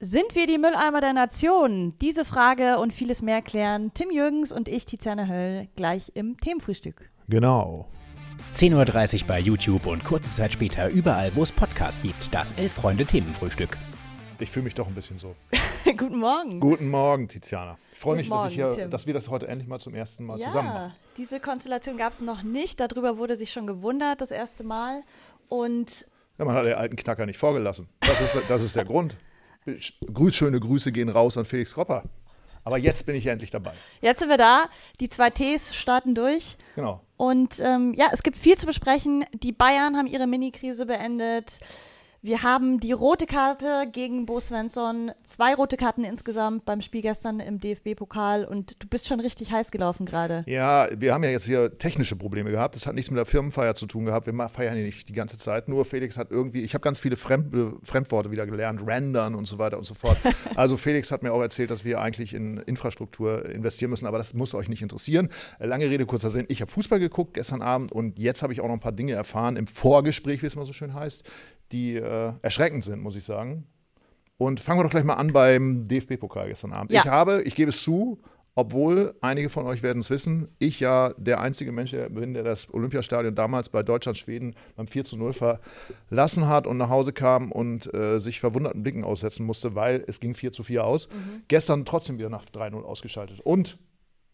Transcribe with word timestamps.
Sind 0.00 0.36
wir 0.36 0.46
die 0.46 0.58
Mülleimer 0.58 1.00
der 1.00 1.12
Nation? 1.12 1.92
Diese 2.00 2.24
Frage 2.24 2.78
und 2.78 2.92
vieles 2.92 3.20
mehr 3.20 3.42
klären 3.42 3.90
Tim 3.94 4.12
Jürgens 4.12 4.52
und 4.52 4.68
ich, 4.68 4.86
Tiziana 4.86 5.26
Höll, 5.26 5.66
gleich 5.74 6.12
im 6.14 6.38
Themenfrühstück. 6.38 7.10
Genau. 7.28 7.88
10.30 8.54 9.22
Uhr 9.22 9.26
bei 9.26 9.40
YouTube 9.40 9.86
und 9.86 10.04
kurze 10.04 10.30
Zeit 10.30 10.52
später 10.52 10.88
überall, 10.88 11.32
wo 11.34 11.42
es 11.42 11.50
Podcasts 11.50 12.02
gibt. 12.02 12.32
Das 12.32 12.52
Elf-Freunde-Themenfrühstück. 12.52 13.76
Ich 14.38 14.52
fühle 14.52 14.66
mich 14.66 14.76
doch 14.76 14.86
ein 14.86 14.94
bisschen 14.94 15.18
so. 15.18 15.34
Guten 15.84 16.18
Morgen. 16.18 16.60
Guten 16.60 16.88
Morgen, 16.88 17.26
Tiziana. 17.26 17.76
Ich 17.92 17.98
freue 17.98 18.18
mich, 18.18 18.28
dass, 18.28 18.52
ich 18.52 18.58
Morgen, 18.58 18.74
hier, 18.74 18.82
Tim. 18.84 18.90
dass 18.92 19.08
wir 19.08 19.14
das 19.14 19.28
heute 19.28 19.48
endlich 19.48 19.68
mal 19.68 19.80
zum 19.80 19.96
ersten 19.96 20.24
Mal 20.24 20.38
zusammen 20.38 20.68
machen. 20.68 20.90
Ja, 20.90 20.96
diese 21.16 21.40
Konstellation 21.40 21.96
gab 21.96 22.12
es 22.12 22.20
noch 22.20 22.44
nicht. 22.44 22.78
Darüber 22.78 23.18
wurde 23.18 23.34
sich 23.34 23.50
schon 23.50 23.66
gewundert, 23.66 24.20
das 24.20 24.30
erste 24.30 24.62
Mal. 24.62 25.02
Und 25.48 26.06
Ja, 26.38 26.44
man 26.44 26.54
hat 26.54 26.66
den 26.66 26.74
alten 26.74 26.94
Knacker 26.94 27.26
nicht 27.26 27.38
vorgelassen. 27.38 27.88
Das 27.98 28.20
ist, 28.20 28.38
das 28.48 28.62
ist 28.62 28.76
der 28.76 28.84
Grund. 28.84 29.16
Grüß, 30.12 30.34
schöne 30.34 30.60
Grüße 30.60 30.92
gehen 30.92 31.08
raus 31.08 31.36
an 31.36 31.44
Felix 31.44 31.74
Kropper. 31.74 32.04
Aber 32.64 32.76
jetzt 32.76 33.06
bin 33.06 33.14
ich 33.14 33.26
endlich 33.26 33.50
dabei. 33.50 33.72
jetzt 34.02 34.18
sind 34.18 34.28
wir 34.28 34.36
da. 34.36 34.66
Die 35.00 35.08
zwei 35.08 35.30
Ts 35.30 35.74
starten 35.74 36.14
durch. 36.14 36.56
Genau. 36.74 37.00
Und 37.16 37.60
ähm, 37.60 37.94
ja, 37.94 38.10
es 38.12 38.22
gibt 38.22 38.36
viel 38.36 38.58
zu 38.58 38.66
besprechen. 38.66 39.24
Die 39.32 39.52
Bayern 39.52 39.96
haben 39.96 40.06
ihre 40.06 40.26
Mini-Krise 40.26 40.84
beendet. 40.84 41.60
Wir 42.20 42.42
haben 42.42 42.80
die 42.80 42.90
rote 42.90 43.26
Karte 43.26 43.84
gegen 43.92 44.26
Bo 44.26 44.40
Svensson. 44.40 45.12
Zwei 45.22 45.54
rote 45.54 45.76
Karten 45.76 46.02
insgesamt 46.02 46.64
beim 46.64 46.80
Spiel 46.80 47.00
gestern 47.00 47.38
im 47.38 47.60
DFB-Pokal. 47.60 48.44
Und 48.44 48.82
du 48.82 48.88
bist 48.88 49.06
schon 49.06 49.20
richtig 49.20 49.52
heiß 49.52 49.70
gelaufen 49.70 50.04
gerade. 50.04 50.42
Ja, 50.48 50.88
wir 50.96 51.14
haben 51.14 51.22
ja 51.22 51.30
jetzt 51.30 51.46
hier 51.46 51.78
technische 51.78 52.16
Probleme 52.16 52.50
gehabt. 52.50 52.74
Das 52.74 52.88
hat 52.88 52.96
nichts 52.96 53.12
mit 53.12 53.18
der 53.18 53.24
Firmenfeier 53.24 53.76
zu 53.76 53.86
tun 53.86 54.04
gehabt. 54.04 54.26
Wir 54.26 54.48
feiern 54.48 54.76
ja 54.76 54.82
nicht 54.82 55.08
die 55.08 55.12
ganze 55.12 55.38
Zeit. 55.38 55.68
Nur 55.68 55.84
Felix 55.84 56.18
hat 56.18 56.32
irgendwie, 56.32 56.62
ich 56.62 56.74
habe 56.74 56.82
ganz 56.82 56.98
viele 56.98 57.16
Fremd, 57.16 57.54
Fremdworte 57.84 58.32
wieder 58.32 58.46
gelernt, 58.46 58.84
rendern 58.84 59.36
und 59.36 59.44
so 59.44 59.58
weiter 59.58 59.78
und 59.78 59.84
so 59.84 59.94
fort. 59.94 60.18
Also 60.54 60.76
Felix 60.76 61.12
hat 61.12 61.22
mir 61.22 61.32
auch 61.32 61.40
erzählt, 61.40 61.70
dass 61.70 61.84
wir 61.84 62.00
eigentlich 62.00 62.34
in 62.34 62.56
Infrastruktur 62.58 63.48
investieren 63.48 63.90
müssen, 63.90 64.06
aber 64.06 64.18
das 64.18 64.34
muss 64.34 64.54
euch 64.54 64.68
nicht 64.68 64.82
interessieren. 64.82 65.28
Lange 65.60 65.88
Rede, 65.88 66.04
kurzer 66.04 66.30
Sinn. 66.30 66.46
Ich 66.48 66.60
habe 66.60 66.70
Fußball 66.70 66.98
geguckt 66.98 67.34
gestern 67.34 67.62
Abend 67.62 67.92
und 67.92 68.18
jetzt 68.18 68.42
habe 68.42 68.52
ich 68.52 68.60
auch 68.60 68.66
noch 68.66 68.74
ein 68.74 68.80
paar 68.80 68.92
Dinge 68.92 69.12
erfahren 69.12 69.56
im 69.56 69.68
Vorgespräch, 69.68 70.42
wie 70.42 70.46
es 70.46 70.56
mal 70.56 70.64
so 70.64 70.72
schön 70.72 70.94
heißt, 70.94 71.22
die 71.72 71.96
äh, 71.96 72.32
erschreckend 72.42 72.84
sind, 72.84 73.00
muss 73.00 73.16
ich 73.16 73.24
sagen. 73.24 73.66
Und 74.36 74.60
fangen 74.60 74.78
wir 74.78 74.84
doch 74.84 74.90
gleich 74.90 75.04
mal 75.04 75.14
an 75.14 75.32
beim 75.32 75.88
DFB-Pokal 75.88 76.48
gestern 76.48 76.72
Abend. 76.72 76.92
Ja. 76.92 77.00
Ich 77.00 77.06
habe, 77.06 77.42
ich 77.42 77.56
gebe 77.56 77.70
es 77.70 77.82
zu, 77.82 78.20
obwohl 78.58 79.14
einige 79.20 79.50
von 79.50 79.66
euch 79.66 79.84
werden 79.84 80.00
es 80.00 80.10
wissen, 80.10 80.48
ich 80.58 80.80
ja 80.80 81.14
der 81.16 81.40
einzige 81.40 81.70
Mensch 81.70 81.92
bin, 82.10 82.34
der 82.34 82.42
das 82.42 82.72
Olympiastadion 82.74 83.36
damals 83.36 83.68
bei 83.68 83.84
Deutschland-Schweden 83.84 84.56
beim 84.74 84.88
4 84.88 85.04
zu 85.04 85.16
0 85.16 85.32
verlassen 85.32 86.48
hat 86.48 86.66
und 86.66 86.76
nach 86.76 86.88
Hause 86.88 87.12
kam 87.12 87.52
und 87.52 87.92
äh, 87.94 88.18
sich 88.18 88.40
verwunderten 88.40 88.82
Blicken 88.82 89.04
aussetzen 89.04 89.46
musste, 89.46 89.76
weil 89.76 90.02
es 90.08 90.18
ging 90.18 90.34
4 90.34 90.50
zu 90.50 90.64
4 90.64 90.84
aus. 90.84 91.08
Gestern 91.46 91.84
trotzdem 91.84 92.18
wieder 92.18 92.30
nach 92.30 92.44
3-0 92.46 92.82
ausgeschaltet. 92.82 93.38
Und 93.38 93.78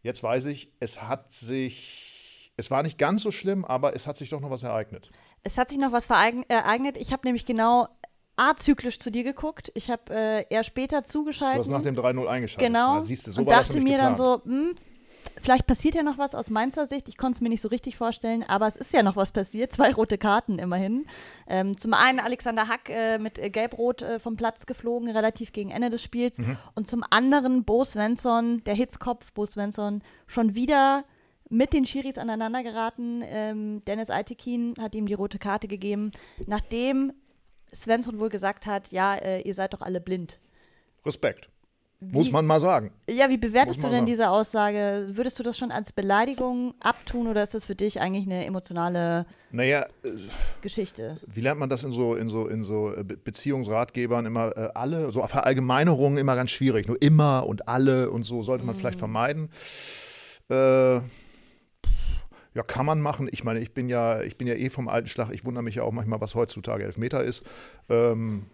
jetzt 0.00 0.22
weiß 0.22 0.46
ich, 0.46 0.72
es 0.80 1.02
hat 1.02 1.30
sich, 1.30 2.52
es 2.56 2.70
war 2.70 2.82
nicht 2.82 2.96
ganz 2.96 3.22
so 3.22 3.30
schlimm, 3.30 3.66
aber 3.66 3.94
es 3.94 4.06
hat 4.06 4.16
sich 4.16 4.30
doch 4.30 4.40
noch 4.40 4.50
was 4.50 4.62
ereignet. 4.62 5.10
Es 5.44 5.58
hat 5.58 5.68
sich 5.68 5.78
noch 5.78 5.92
was 5.92 6.06
vereign- 6.06 6.44
ereignet. 6.48 6.96
Ich 6.96 7.12
habe 7.12 7.22
nämlich 7.26 7.46
genau 7.46 7.88
azyklisch 8.36 8.98
zu 8.98 9.10
dir 9.10 9.22
geguckt. 9.24 9.70
Ich 9.74 9.90
habe 9.90 10.02
äh, 10.12 10.44
eher 10.50 10.64
später 10.64 11.02
Du 11.02 11.06
zugeschaltet. 11.06 11.60
hast 11.60 11.68
nach 11.68 11.82
dem 11.82 11.94
3-0 11.94 12.26
eingeschaltet. 12.26 12.66
Genau. 12.66 12.94
Na, 12.94 13.00
siehst 13.00 13.26
du, 13.26 13.32
so 13.32 13.42
und 13.42 13.50
dachte 13.50 13.80
mir 13.80 13.96
dann 13.98 14.14
geplant. 14.14 14.42
so, 14.44 14.50
hm, 14.50 14.74
vielleicht 15.40 15.66
passiert 15.66 15.94
ja 15.94 16.02
noch 16.02 16.18
was 16.18 16.34
aus 16.34 16.50
Mainzer 16.50 16.86
Sicht. 16.86 17.08
Ich 17.08 17.16
konnte 17.16 17.36
es 17.36 17.40
mir 17.42 17.48
nicht 17.50 17.60
so 17.60 17.68
richtig 17.68 17.96
vorstellen, 17.96 18.42
aber 18.42 18.66
es 18.66 18.74
ist 18.76 18.92
ja 18.92 19.02
noch 19.04 19.14
was 19.16 19.30
passiert. 19.30 19.72
Zwei 19.74 19.92
rote 19.92 20.18
Karten 20.18 20.58
immerhin. 20.58 21.06
Ähm, 21.46 21.76
zum 21.76 21.94
einen 21.94 22.18
Alexander 22.18 22.66
Hack 22.66 22.88
äh, 22.88 23.18
mit 23.18 23.38
äh, 23.38 23.50
Gelb-Rot 23.50 24.02
äh, 24.02 24.18
vom 24.18 24.36
Platz 24.36 24.66
geflogen, 24.66 25.10
relativ 25.10 25.52
gegen 25.52 25.70
Ende 25.70 25.90
des 25.90 26.02
Spiels. 26.02 26.38
Mhm. 26.38 26.56
Und 26.74 26.88
zum 26.88 27.04
anderen 27.10 27.64
Bo 27.64 27.84
Svensson, 27.84 28.64
der 28.64 28.74
Hitzkopf 28.74 29.30
Bo 29.32 29.46
Svensson, 29.46 30.02
schon 30.26 30.54
wieder 30.56 31.04
mit 31.54 31.72
den 31.72 31.86
Schiris 31.86 32.18
aneinander 32.18 32.62
geraten. 32.62 33.22
Ähm, 33.24 33.82
Dennis 33.86 34.10
Altekin 34.10 34.74
hat 34.80 34.94
ihm 34.94 35.06
die 35.06 35.14
rote 35.14 35.38
Karte 35.38 35.68
gegeben, 35.68 36.10
nachdem 36.46 37.12
Svensson 37.74 38.18
wohl 38.18 38.28
gesagt 38.28 38.66
hat, 38.66 38.92
ja, 38.92 39.14
äh, 39.14 39.40
ihr 39.42 39.54
seid 39.54 39.72
doch 39.72 39.80
alle 39.80 40.00
blind. 40.00 40.38
Respekt. 41.06 41.48
Muss 42.00 42.30
man 42.30 42.44
mal 42.44 42.60
sagen. 42.60 42.90
Ja, 43.08 43.30
wie 43.30 43.38
bewertest 43.38 43.78
du 43.78 43.84
denn 43.84 43.92
sagen. 43.92 44.06
diese 44.06 44.28
Aussage? 44.28 45.08
Würdest 45.12 45.38
du 45.38 45.42
das 45.42 45.56
schon 45.56 45.70
als 45.70 45.90
Beleidigung 45.92 46.74
abtun 46.80 47.28
oder 47.28 47.42
ist 47.42 47.54
das 47.54 47.64
für 47.64 47.74
dich 47.74 47.98
eigentlich 47.98 48.26
eine 48.26 48.44
emotionale 48.44 49.24
Naja, 49.52 49.86
äh, 50.02 50.10
Geschichte? 50.60 51.18
wie 51.26 51.40
lernt 51.40 51.60
man 51.60 51.70
das 51.70 51.82
in 51.82 51.92
so, 51.92 52.14
in 52.14 52.28
so, 52.28 52.46
in 52.46 52.62
so 52.62 52.94
äh, 52.94 53.04
Be- 53.04 53.16
Beziehungsratgebern 53.16 54.26
immer 54.26 54.54
äh, 54.54 54.68
alle, 54.74 55.12
so 55.12 55.22
Verallgemeinerungen 55.26 56.18
immer 56.18 56.36
ganz 56.36 56.50
schwierig. 56.50 56.88
Nur 56.88 57.00
immer 57.00 57.46
und 57.46 57.68
alle 57.68 58.10
und 58.10 58.24
so 58.24 58.42
sollte 58.42 58.64
man 58.66 58.74
Mhm. 58.76 58.80
vielleicht 58.80 58.98
vermeiden. 58.98 59.48
Äh, 60.50 61.00
ja, 62.54 62.62
kann 62.62 62.86
man 62.86 63.00
machen. 63.00 63.28
Ich 63.30 63.42
meine, 63.42 63.60
ich 63.60 63.74
bin 63.74 63.88
ja, 63.88 64.22
ich 64.22 64.38
bin 64.38 64.46
ja 64.46 64.54
eh 64.54 64.70
vom 64.70 64.88
alten 64.88 65.08
Schlag. 65.08 65.30
Ich 65.32 65.44
wundere 65.44 65.64
mich 65.64 65.74
ja 65.74 65.82
auch 65.82 65.92
manchmal, 65.92 66.20
was 66.20 66.36
heutzutage 66.36 66.84
Elfmeter 66.84 67.22
ist. 67.22 67.44
Ähm, 67.88 68.46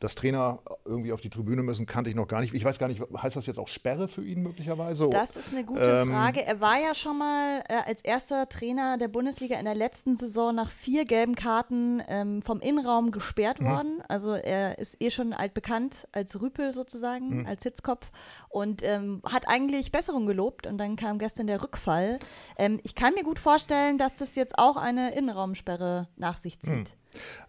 dass 0.00 0.14
Trainer 0.14 0.60
irgendwie 0.84 1.12
auf 1.12 1.20
die 1.20 1.28
Tribüne 1.30 1.62
müssen, 1.64 1.84
kannte 1.84 2.08
ich 2.08 2.14
noch 2.14 2.28
gar 2.28 2.40
nicht. 2.40 2.54
Ich 2.54 2.64
weiß 2.64 2.78
gar 2.78 2.86
nicht, 2.86 3.02
heißt 3.16 3.34
das 3.34 3.46
jetzt 3.46 3.58
auch 3.58 3.66
Sperre 3.66 4.06
für 4.06 4.24
ihn 4.24 4.42
möglicherweise? 4.42 5.08
Das 5.10 5.36
ist 5.36 5.52
eine 5.52 5.64
gute 5.64 5.82
Ähm, 6.02 6.10
Frage. 6.12 6.44
Er 6.46 6.60
war 6.60 6.78
ja 6.80 6.94
schon 6.94 7.18
mal 7.18 7.64
äh, 7.68 7.74
als 7.84 8.00
erster 8.02 8.48
Trainer 8.48 8.96
der 8.96 9.08
Bundesliga 9.08 9.58
in 9.58 9.64
der 9.64 9.74
letzten 9.74 10.16
Saison 10.16 10.54
nach 10.54 10.70
vier 10.70 11.04
gelben 11.04 11.34
Karten 11.34 12.00
ähm, 12.08 12.42
vom 12.42 12.60
Innenraum 12.60 13.06
Mhm. 13.06 13.10
gesperrt 13.10 13.60
worden. 13.60 14.00
Also 14.06 14.34
er 14.34 14.78
ist 14.78 15.00
eh 15.02 15.10
schon 15.10 15.32
altbekannt 15.32 16.06
als 16.12 16.40
Rüpel 16.40 16.72
sozusagen, 16.72 17.40
Mhm. 17.40 17.46
als 17.46 17.64
Hitzkopf 17.64 18.10
und 18.48 18.82
ähm, 18.84 19.20
hat 19.24 19.48
eigentlich 19.48 19.90
Besserung 19.90 20.26
gelobt 20.26 20.66
und 20.68 20.78
dann 20.78 20.94
kam 20.94 21.18
gestern 21.18 21.48
der 21.48 21.60
Rückfall. 21.62 22.20
Ähm, 22.56 22.78
ich 22.84 22.94
kann 22.94 23.14
mir 23.14 23.24
gut 23.24 23.40
vorstellen, 23.40 23.98
dass 23.98 24.14
das 24.14 24.36
jetzt 24.36 24.58
auch 24.58 24.76
eine 24.76 25.12
Innenraumsperre 25.14 26.06
nach 26.16 26.38
sich 26.38 26.60
zieht. 26.60 26.94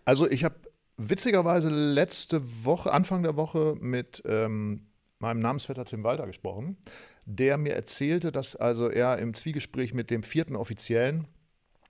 Also 0.06 0.28
ich 0.30 0.44
habe 0.44 0.56
witzigerweise 1.00 1.70
letzte 1.70 2.66
Woche, 2.66 2.92
Anfang 2.92 3.24
der 3.24 3.38
Woche 3.38 3.76
mit 3.80 4.22
ähm, 4.26 4.88
meinem 5.20 5.40
Namensvetter 5.40 5.86
Tim 5.86 6.04
Walter 6.04 6.28
gesprochen, 6.28 6.78
der 7.26 7.58
mir 7.58 7.74
erzählte, 7.74 8.32
dass 8.32 8.56
also 8.56 8.90
er 8.90 9.18
im 9.18 9.34
Zwiegespräch 9.34 9.94
mit 9.94 10.12
dem 10.12 10.24
vierten 10.24 10.56
Offiziellen 10.56 11.28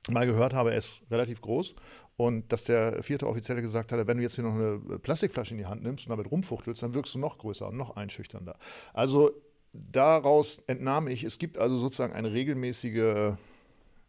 mal 0.09 0.25
gehört 0.25 0.53
habe, 0.53 0.71
er 0.71 0.77
ist 0.77 1.03
relativ 1.11 1.41
groß 1.41 1.75
und 2.17 2.51
dass 2.51 2.63
der 2.63 3.03
vierte 3.03 3.27
Offizielle 3.27 3.61
gesagt 3.61 3.91
hatte, 3.91 4.07
wenn 4.07 4.17
du 4.17 4.23
jetzt 4.23 4.35
hier 4.35 4.43
noch 4.43 4.55
eine 4.55 4.99
Plastikflasche 4.99 5.51
in 5.51 5.57
die 5.57 5.65
Hand 5.65 5.83
nimmst 5.83 6.05
und 6.05 6.11
damit 6.11 6.31
rumfuchtelst, 6.31 6.81
dann 6.83 6.93
wirkst 6.93 7.13
du 7.15 7.19
noch 7.19 7.37
größer 7.37 7.67
und 7.67 7.77
noch 7.77 7.95
einschüchternder. 7.95 8.57
Also 8.93 9.31
daraus 9.73 10.59
entnahm 10.67 11.07
ich, 11.07 11.23
es 11.23 11.37
gibt 11.39 11.57
also 11.57 11.77
sozusagen 11.77 12.13
eine 12.13 12.31
regelmäßige 12.31 13.33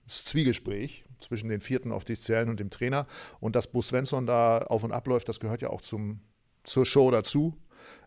Zwiegespräch 0.07 1.05
zwischen 1.21 1.49
den 1.49 1.61
vierten 1.61 1.93
Offiziellen 1.93 2.49
und 2.49 2.61
dem 2.61 2.71
Trainer. 2.71 3.07
Und 3.41 3.57
dass 3.57 3.67
Bo 3.67 3.83
Svensson 3.83 4.27
da 4.27 4.59
auf 4.59 4.85
und 4.85 4.93
abläuft, 4.93 5.29
das 5.29 5.41
gehört 5.41 5.63
ja 5.63 5.71
auch 5.71 5.81
zum, 5.81 6.21
zur 6.65 6.87
Show 6.87 7.11
dazu. 7.11 7.57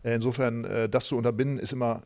Äh, 0.03 0.15
Insofern, 0.15 0.65
äh, 0.65 0.89
das 0.89 1.07
zu 1.07 1.17
unterbinden, 1.17 1.59
ist 1.59 1.73
immer 1.73 2.01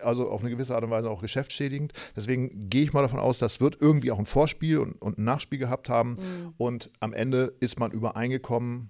also 0.00 0.30
auf 0.30 0.40
eine 0.40 0.50
gewisse 0.50 0.74
Art 0.74 0.84
und 0.84 0.90
Weise 0.90 1.10
auch 1.10 1.20
geschäftsschädigend. 1.20 1.92
Deswegen 2.16 2.70
gehe 2.70 2.82
ich 2.82 2.94
mal 2.94 3.02
davon 3.02 3.20
aus, 3.20 3.38
das 3.38 3.60
wird 3.60 3.76
irgendwie 3.78 4.10
auch 4.10 4.18
ein 4.18 4.24
Vorspiel 4.24 4.78
und, 4.78 4.92
und 5.02 5.18
ein 5.18 5.24
Nachspiel 5.24 5.58
gehabt 5.58 5.90
haben. 5.90 6.54
Und 6.56 6.90
am 7.00 7.12
Ende 7.12 7.52
ist 7.60 7.78
man 7.78 7.90
übereingekommen, 7.90 8.88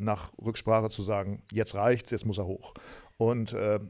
nach 0.00 0.32
Rücksprache 0.42 0.88
zu 0.88 1.02
sagen, 1.02 1.42
jetzt 1.52 1.74
reicht's, 1.74 2.10
jetzt 2.10 2.26
muss 2.26 2.38
er 2.38 2.46
hoch. 2.46 2.74
Und 3.16 3.52
äh, 3.52 3.80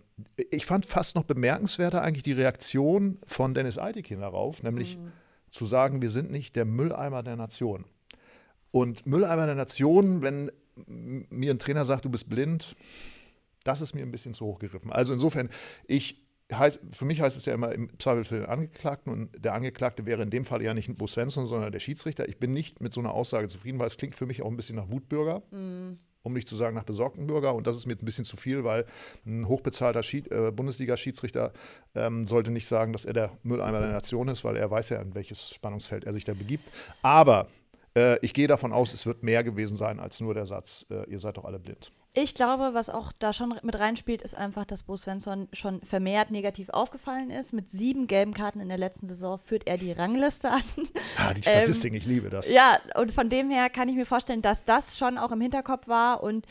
ich 0.50 0.66
fand 0.66 0.86
fast 0.86 1.14
noch 1.14 1.24
bemerkenswerter 1.24 2.02
eigentlich 2.02 2.24
die 2.24 2.32
Reaktion 2.32 3.18
von 3.24 3.54
Dennis 3.54 3.78
Eitekin 3.78 4.20
darauf, 4.20 4.62
nämlich 4.62 4.98
zu 5.50 5.66
sagen, 5.66 6.02
wir 6.02 6.10
sind 6.10 6.30
nicht 6.30 6.56
der 6.56 6.64
Mülleimer 6.64 7.22
der 7.22 7.36
Nation. 7.36 7.84
Und 8.70 9.06
Mülleimer 9.06 9.46
der 9.46 9.54
Nation, 9.54 10.22
wenn 10.22 10.50
mir 10.86 11.50
ein 11.50 11.58
Trainer 11.58 11.84
sagt, 11.84 12.04
du 12.04 12.10
bist 12.10 12.28
blind, 12.28 12.76
das 13.64 13.80
ist 13.80 13.94
mir 13.94 14.02
ein 14.02 14.12
bisschen 14.12 14.32
zu 14.32 14.46
hoch 14.46 14.58
gegriffen. 14.58 14.92
Also 14.92 15.12
insofern, 15.12 15.50
ich 15.86 16.22
heißt, 16.52 16.80
für 16.90 17.04
mich 17.04 17.20
heißt 17.20 17.36
es 17.36 17.44
ja 17.44 17.54
immer 17.54 17.72
im 17.72 17.96
Zweifel 17.98 18.24
für 18.24 18.36
den 18.36 18.46
Angeklagten 18.46 19.12
und 19.12 19.44
der 19.44 19.54
Angeklagte 19.54 20.06
wäre 20.06 20.22
in 20.22 20.30
dem 20.30 20.44
Fall 20.44 20.62
ja 20.62 20.74
nicht 20.74 20.96
Bo 20.96 21.06
Svensson, 21.06 21.46
sondern 21.46 21.70
der 21.72 21.80
Schiedsrichter. 21.80 22.28
Ich 22.28 22.38
bin 22.38 22.52
nicht 22.52 22.80
mit 22.80 22.92
so 22.92 23.00
einer 23.00 23.12
Aussage 23.12 23.48
zufrieden, 23.48 23.78
weil 23.78 23.86
es 23.86 23.96
klingt 23.96 24.14
für 24.14 24.26
mich 24.26 24.42
auch 24.42 24.48
ein 24.48 24.56
bisschen 24.56 24.76
nach 24.76 24.90
Wutbürger, 24.90 25.42
um 26.22 26.32
nicht 26.32 26.48
zu 26.48 26.56
sagen 26.56 26.74
nach 26.74 26.84
besorgten 26.84 27.26
Bürger. 27.26 27.54
Und 27.54 27.66
das 27.66 27.76
ist 27.76 27.86
mir 27.86 27.94
ein 27.94 28.04
bisschen 28.04 28.24
zu 28.24 28.36
viel, 28.36 28.64
weil 28.64 28.86
ein 29.26 29.48
hochbezahlter 29.48 30.02
Schied, 30.02 30.30
äh, 30.30 30.50
Bundesliga-Schiedsrichter 30.50 31.52
ähm, 31.94 32.26
sollte 32.26 32.50
nicht 32.50 32.66
sagen, 32.66 32.92
dass 32.92 33.04
er 33.04 33.12
der 33.12 33.38
Mülleimer 33.42 33.80
der 33.80 33.92
Nation 33.92 34.28
ist, 34.28 34.44
weil 34.44 34.56
er 34.56 34.70
weiß 34.70 34.90
ja, 34.90 35.00
in 35.00 35.14
welches 35.14 35.50
Spannungsfeld 35.50 36.04
er 36.04 36.12
sich 36.12 36.24
da 36.24 36.34
begibt. 36.34 36.70
Aber 37.02 37.48
äh, 37.96 38.18
ich 38.24 38.34
gehe 38.34 38.48
davon 38.48 38.72
aus, 38.72 38.92
es 38.94 39.06
wird 39.06 39.22
mehr 39.22 39.44
gewesen 39.44 39.76
sein 39.76 40.00
als 40.00 40.20
nur 40.20 40.34
der 40.34 40.46
Satz, 40.46 40.86
äh, 40.90 41.08
ihr 41.10 41.18
seid 41.18 41.36
doch 41.36 41.44
alle 41.44 41.58
blind. 41.58 41.92
Ich 42.12 42.34
glaube, 42.34 42.74
was 42.74 42.90
auch 42.90 43.12
da 43.20 43.32
schon 43.32 43.54
mit 43.62 43.78
reinspielt, 43.78 44.22
ist 44.22 44.36
einfach, 44.36 44.64
dass 44.64 44.82
Bo 44.82 44.96
Svensson 44.96 45.48
schon 45.52 45.80
vermehrt 45.82 46.32
negativ 46.32 46.68
aufgefallen 46.70 47.30
ist. 47.30 47.52
Mit 47.52 47.70
sieben 47.70 48.08
gelben 48.08 48.34
Karten 48.34 48.58
in 48.58 48.68
der 48.68 48.78
letzten 48.78 49.06
Saison 49.06 49.38
führt 49.38 49.68
er 49.68 49.78
die 49.78 49.92
Rangliste 49.92 50.50
an. 50.50 50.62
Ah, 51.16 51.34
die 51.34 51.42
Statistik, 51.42 51.94
ich 51.94 52.06
liebe 52.06 52.30
das. 52.30 52.48
Ja, 52.48 52.78
und 52.96 53.12
von 53.12 53.28
dem 53.28 53.50
her 53.50 53.68
kann 53.68 53.88
ich 53.88 53.94
mir 53.94 54.06
vorstellen, 54.06 54.42
dass 54.42 54.64
das 54.64 54.96
schon 54.96 55.18
auch 55.18 55.32
im 55.32 55.40
Hinterkopf 55.40 55.86
war 55.86 56.22
und 56.22 56.46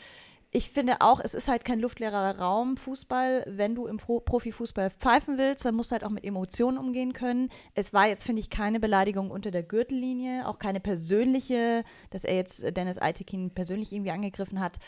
ich 0.52 0.70
finde 0.70 1.00
auch, 1.00 1.20
es 1.20 1.34
ist 1.34 1.46
halt 1.46 1.64
kein 1.64 1.78
luftleerer 1.78 2.38
Raum, 2.38 2.76
Fußball. 2.76 3.44
Wenn 3.46 3.76
du 3.76 3.86
im 3.86 3.98
Pro 3.98 4.18
Profifußball 4.18 4.90
pfeifen 4.90 5.38
willst, 5.38 5.64
dann 5.64 5.76
musst 5.76 5.90
du 5.90 5.92
halt 5.92 6.04
auch 6.04 6.10
mit 6.10 6.24
Emotionen 6.24 6.76
umgehen 6.76 7.12
können. 7.12 7.50
Es 7.74 7.92
war 7.92 8.08
jetzt, 8.08 8.24
finde 8.24 8.40
ich, 8.40 8.50
keine 8.50 8.80
Beleidigung 8.80 9.30
unter 9.30 9.52
der 9.52 9.62
Gürtellinie, 9.62 10.48
auch 10.48 10.58
keine 10.58 10.80
persönliche, 10.80 11.84
dass 12.10 12.24
er 12.24 12.34
jetzt 12.34 12.64
Dennis 12.76 13.00
Eitekin 13.00 13.50
persönlich 13.50 13.92
irgendwie 13.92 14.10
angegriffen 14.10 14.60
hat 14.60 14.78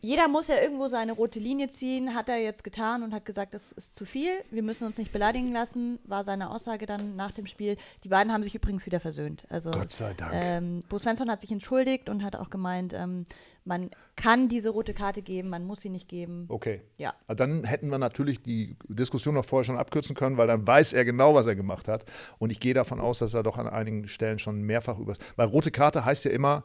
jeder 0.00 0.28
muss 0.28 0.48
ja 0.48 0.60
irgendwo 0.60 0.88
seine 0.88 1.12
rote 1.12 1.38
Linie 1.38 1.68
ziehen, 1.68 2.14
hat 2.14 2.28
er 2.28 2.38
jetzt 2.38 2.64
getan 2.64 3.02
und 3.02 3.12
hat 3.12 3.24
gesagt, 3.24 3.54
das 3.54 3.72
ist 3.72 3.94
zu 3.94 4.06
viel, 4.06 4.32
wir 4.50 4.62
müssen 4.62 4.86
uns 4.86 4.96
nicht 4.98 5.12
beleidigen 5.12 5.52
lassen, 5.52 5.98
war 6.04 6.24
seine 6.24 6.50
Aussage 6.50 6.86
dann 6.86 7.16
nach 7.16 7.32
dem 7.32 7.46
Spiel. 7.46 7.76
Die 8.04 8.08
beiden 8.08 8.32
haben 8.32 8.42
sich 8.42 8.54
übrigens 8.54 8.86
wieder 8.86 9.00
versöhnt. 9.00 9.44
Also, 9.50 9.70
Gott 9.70 9.92
sei 9.92 10.14
Dank. 10.14 10.32
Ähm, 10.34 10.82
Bo 10.88 10.98
Svensson 10.98 11.30
hat 11.30 11.40
sich 11.42 11.52
entschuldigt 11.52 12.08
und 12.08 12.22
hat 12.24 12.34
auch 12.36 12.50
gemeint, 12.50 12.92
ähm, 12.94 13.26
man 13.64 13.90
kann 14.16 14.48
diese 14.48 14.70
rote 14.70 14.94
Karte 14.94 15.20
geben, 15.20 15.50
man 15.50 15.64
muss 15.64 15.82
sie 15.82 15.90
nicht 15.90 16.08
geben. 16.08 16.46
Okay. 16.48 16.80
Ja. 16.96 17.14
Dann 17.28 17.64
hätten 17.64 17.90
wir 17.90 17.98
natürlich 17.98 18.42
die 18.42 18.76
Diskussion 18.88 19.34
noch 19.34 19.44
vorher 19.44 19.66
schon 19.66 19.76
abkürzen 19.76 20.16
können, 20.16 20.38
weil 20.38 20.46
dann 20.46 20.66
weiß 20.66 20.94
er 20.94 21.04
genau, 21.04 21.34
was 21.34 21.46
er 21.46 21.56
gemacht 21.56 21.86
hat. 21.86 22.06
Und 22.38 22.50
ich 22.50 22.60
gehe 22.60 22.74
davon 22.74 23.00
aus, 23.00 23.18
dass 23.18 23.34
er 23.34 23.42
doch 23.42 23.58
an 23.58 23.68
einigen 23.68 24.08
Stellen 24.08 24.38
schon 24.38 24.62
mehrfach 24.62 24.98
über. 24.98 25.14
Weil 25.36 25.46
rote 25.48 25.70
Karte 25.70 26.04
heißt 26.04 26.24
ja 26.24 26.30
immer, 26.30 26.64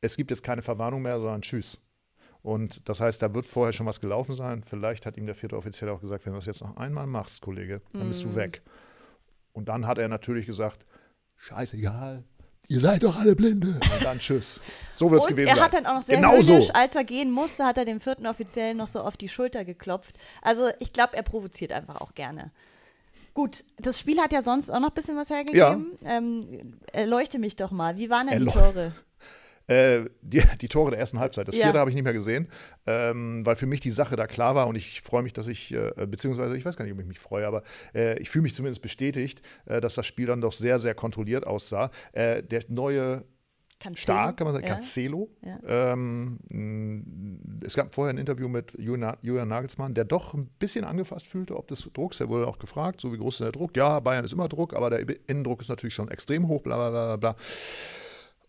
es 0.00 0.16
gibt 0.16 0.30
jetzt 0.30 0.42
keine 0.42 0.62
Verwarnung 0.62 1.02
mehr, 1.02 1.16
sondern 1.16 1.42
Tschüss. 1.42 1.78
Und 2.42 2.88
das 2.88 3.00
heißt, 3.00 3.22
da 3.22 3.32
wird 3.34 3.46
vorher 3.46 3.72
schon 3.72 3.86
was 3.86 4.00
gelaufen 4.00 4.34
sein. 4.34 4.64
Vielleicht 4.64 5.06
hat 5.06 5.16
ihm 5.16 5.26
der 5.26 5.34
vierte 5.36 5.56
Offizier 5.56 5.92
auch 5.92 6.00
gesagt, 6.00 6.26
wenn 6.26 6.32
du 6.32 6.38
das 6.38 6.46
jetzt 6.46 6.60
noch 6.60 6.76
einmal 6.76 7.06
machst, 7.06 7.40
Kollege, 7.40 7.80
dann 7.92 8.08
bist 8.08 8.24
du 8.24 8.28
Mhm. 8.28 8.36
weg. 8.36 8.62
Und 9.52 9.68
dann 9.68 9.86
hat 9.86 9.98
er 9.98 10.08
natürlich 10.08 10.46
gesagt, 10.46 10.84
scheißegal, 11.38 12.24
ihr 12.68 12.80
seid 12.80 13.02
doch 13.02 13.16
alle 13.18 13.36
Blinde. 13.36 13.68
Und 13.94 14.04
dann 14.04 14.18
tschüss. 14.18 14.60
So 14.92 15.10
wird 15.10 15.22
es 15.22 15.28
gewesen 15.28 15.48
er 15.48 15.54
sein. 15.56 15.64
hat 15.64 15.74
dann 15.74 15.86
auch 15.86 15.94
noch 15.94 16.02
sehr 16.02 16.16
genau 16.16 16.40
so. 16.40 16.68
als 16.72 16.94
er 16.96 17.04
gehen 17.04 17.30
musste, 17.30 17.64
hat 17.64 17.76
er 17.78 17.84
dem 17.84 18.00
vierten 18.00 18.26
Offiziellen 18.26 18.76
noch 18.76 18.86
so 18.88 19.00
auf 19.00 19.16
die 19.16 19.28
Schulter 19.28 19.64
geklopft. 19.64 20.16
Also 20.40 20.70
ich 20.80 20.92
glaube, 20.92 21.16
er 21.16 21.22
provoziert 21.22 21.72
einfach 21.72 22.00
auch 22.00 22.14
gerne. 22.14 22.50
Gut, 23.34 23.64
das 23.78 23.98
Spiel 23.98 24.18
hat 24.20 24.32
ja 24.32 24.42
sonst 24.42 24.70
auch 24.70 24.80
noch 24.80 24.88
ein 24.90 24.94
bisschen 24.94 25.16
was 25.16 25.30
hergegeben. 25.30 25.96
Ähm, 26.04 26.74
erleuchte 26.92 27.38
mich 27.38 27.56
doch 27.56 27.70
mal. 27.70 27.96
Wie 27.96 28.10
waren 28.10 28.26
denn 28.26 28.40
die 28.44 28.50
Erleu- 28.50 28.52
Tore? 28.72 28.94
Äh, 29.72 30.10
die, 30.20 30.42
die 30.60 30.68
Tore 30.68 30.90
der 30.90 31.00
ersten 31.00 31.18
Halbzeit. 31.18 31.48
Das 31.48 31.56
Ja. 31.56 31.64
vierte 31.64 31.78
habe 31.78 31.90
ich 31.90 31.94
nicht 31.94 32.04
mehr 32.04 32.12
gesehen, 32.12 32.48
ähm, 32.86 33.44
weil 33.46 33.56
für 33.56 33.66
mich 33.66 33.80
die 33.80 33.90
Sache 33.90 34.16
da 34.16 34.26
klar 34.26 34.54
war 34.54 34.66
und 34.66 34.76
ich 34.76 35.00
freue 35.02 35.22
mich, 35.22 35.32
dass 35.32 35.46
ich, 35.48 35.72
äh, 35.72 35.92
beziehungsweise 36.06 36.56
ich 36.56 36.64
weiß 36.64 36.76
gar 36.76 36.84
nicht, 36.84 36.94
ob 36.94 37.00
ich 37.00 37.06
mich 37.06 37.18
freue, 37.20 37.46
aber 37.46 37.62
äh, 37.94 38.18
ich 38.20 38.28
fühle 38.30 38.42
mich 38.42 38.54
zumindest 38.54 38.82
bestätigt, 38.82 39.42
äh, 39.66 39.80
dass 39.80 39.94
das 39.94 40.06
Spiel 40.06 40.26
dann 40.26 40.40
doch 40.40 40.52
sehr, 40.52 40.78
sehr 40.78 40.94
kontrolliert 40.94 41.46
aussah. 41.46 41.90
Äh, 42.12 42.42
der 42.42 42.64
neue 42.68 43.24
Cancelo? 43.80 44.02
Stark, 44.02 44.36
kann 44.36 44.44
man 44.46 44.54
sagen, 44.54 44.66
Ja. 44.66 44.74
Cancelo. 44.74 45.28
Ja. 45.44 45.58
Ähm, 45.92 46.38
es 47.64 47.74
gab 47.74 47.92
vorher 47.94 48.14
ein 48.14 48.18
Interview 48.18 48.48
mit 48.48 48.72
Julian 48.78 49.16
Julian 49.22 49.48
Nagelsmann, 49.48 49.94
der 49.94 50.04
doch 50.04 50.34
ein 50.34 50.48
bisschen 50.60 50.84
angefasst 50.84 51.26
fühlte, 51.26 51.56
ob 51.56 51.66
des 51.66 51.88
Drucks. 51.92 52.20
Er 52.20 52.28
wurde 52.28 52.46
auch 52.46 52.58
gefragt, 52.60 53.00
so 53.00 53.12
wie 53.12 53.18
groß 53.18 53.34
ist 53.34 53.40
der 53.40 53.52
Druck? 53.52 53.76
Ja, 53.76 53.98
Bayern 54.00 54.24
ist 54.24 54.32
immer 54.32 54.48
Druck, 54.48 54.74
aber 54.74 54.90
der 54.90 55.04
Innendruck 55.28 55.60
ist 55.62 55.68
natürlich 55.68 55.94
schon 55.94 56.08
extrem 56.08 56.46
hoch, 56.46 56.62
bla 56.62 56.76
bla 56.76 56.90
bla 56.90 57.16
bla. 57.16 57.36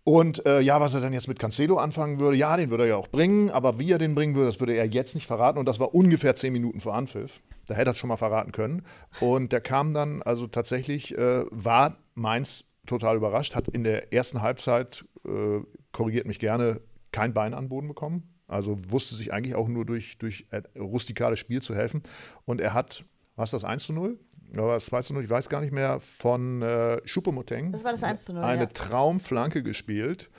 Und 0.06 0.46
äh, 0.46 0.60
ja, 0.60 0.82
was 0.82 0.94
er 0.94 1.02
dann 1.02 1.14
jetzt 1.14 1.30
mit 1.30 1.40
Cancelo 1.40 1.78
anfangen 1.78 2.20
würde, 2.20 2.36
ja, 2.36 2.58
den 2.58 2.70
würde 2.70 2.84
er 2.84 2.90
ja 2.90 2.96
auch 2.98 3.08
bringen, 3.08 3.50
aber 3.50 3.80
wie 3.80 3.92
er 3.92 4.00
den 4.00 4.16
bringen 4.16 4.36
würde, 4.36 4.48
das 4.48 4.60
würde 4.60 4.74
er 4.74 4.86
jetzt 4.86 5.16
nicht 5.16 5.28
verraten. 5.28 5.58
Und 5.58 5.66
das 5.66 5.80
war 5.80 5.96
ungefähr 5.96 6.36
zehn 6.36 6.52
Minuten 6.52 6.82
vor 6.82 6.94
Anpfiff. 6.94 7.40
Da 7.68 7.76
hätte 7.76 7.90
er 7.90 7.92
es 7.92 7.98
schon 7.98 8.10
mal 8.10 8.18
verraten 8.18 8.52
können. 8.52 8.84
Und 9.22 9.54
der 9.54 9.62
kam 9.62 9.94
dann, 9.94 10.22
also 10.22 10.48
tatsächlich, 10.48 11.18
äh, 11.18 11.46
war 11.52 11.98
Mainz 12.16 12.66
total 12.86 13.16
überrascht, 13.16 13.56
hat 13.56 13.70
in 13.70 13.86
der 13.86 14.12
ersten 14.12 14.42
Halbzeit, 14.42 15.06
äh, 15.26 15.62
korrigiert 15.94 16.28
mich 16.28 16.40
gerne, 16.40 16.82
kein 17.12 17.34
Bein 17.34 17.54
an 17.54 17.66
den 17.66 17.70
Boden 17.70 17.88
bekommen. 17.88 18.34
Also 18.48 18.78
wusste 18.90 19.16
sich 19.16 19.32
eigentlich 19.32 19.56
auch 19.56 19.70
nur 19.70 19.86
durch, 19.86 20.18
durch 20.18 20.48
äh, 20.52 20.64
rustikales 20.78 21.40
Spiel 21.40 21.62
zu 21.62 21.76
helfen. 21.76 22.04
Und 22.44 22.60
er 22.60 22.74
hat, 22.74 23.06
war 23.38 23.46
es 23.46 23.52
das 23.52 23.64
1 23.64 23.86
zu 23.86 23.94
0? 23.94 24.20
War 24.54 24.76
es 24.76 24.86
2 24.86 25.02
zu 25.02 25.14
0? 25.14 25.24
Ich 25.24 25.30
weiß 25.30 25.50
gar 25.50 25.62
nicht 25.62 25.74
mehr, 25.74 26.00
von 26.00 26.62
äh, 26.62 27.02
Schupomoteng. 27.08 27.72
Das 27.72 27.84
war 27.84 27.92
das 27.92 28.04
1 28.04 28.24
zu 28.26 28.34
0, 28.34 28.44
Eine 28.44 28.62
ja. 28.64 28.68
Traumflanke 28.68 29.64
gespielt. 29.64 30.30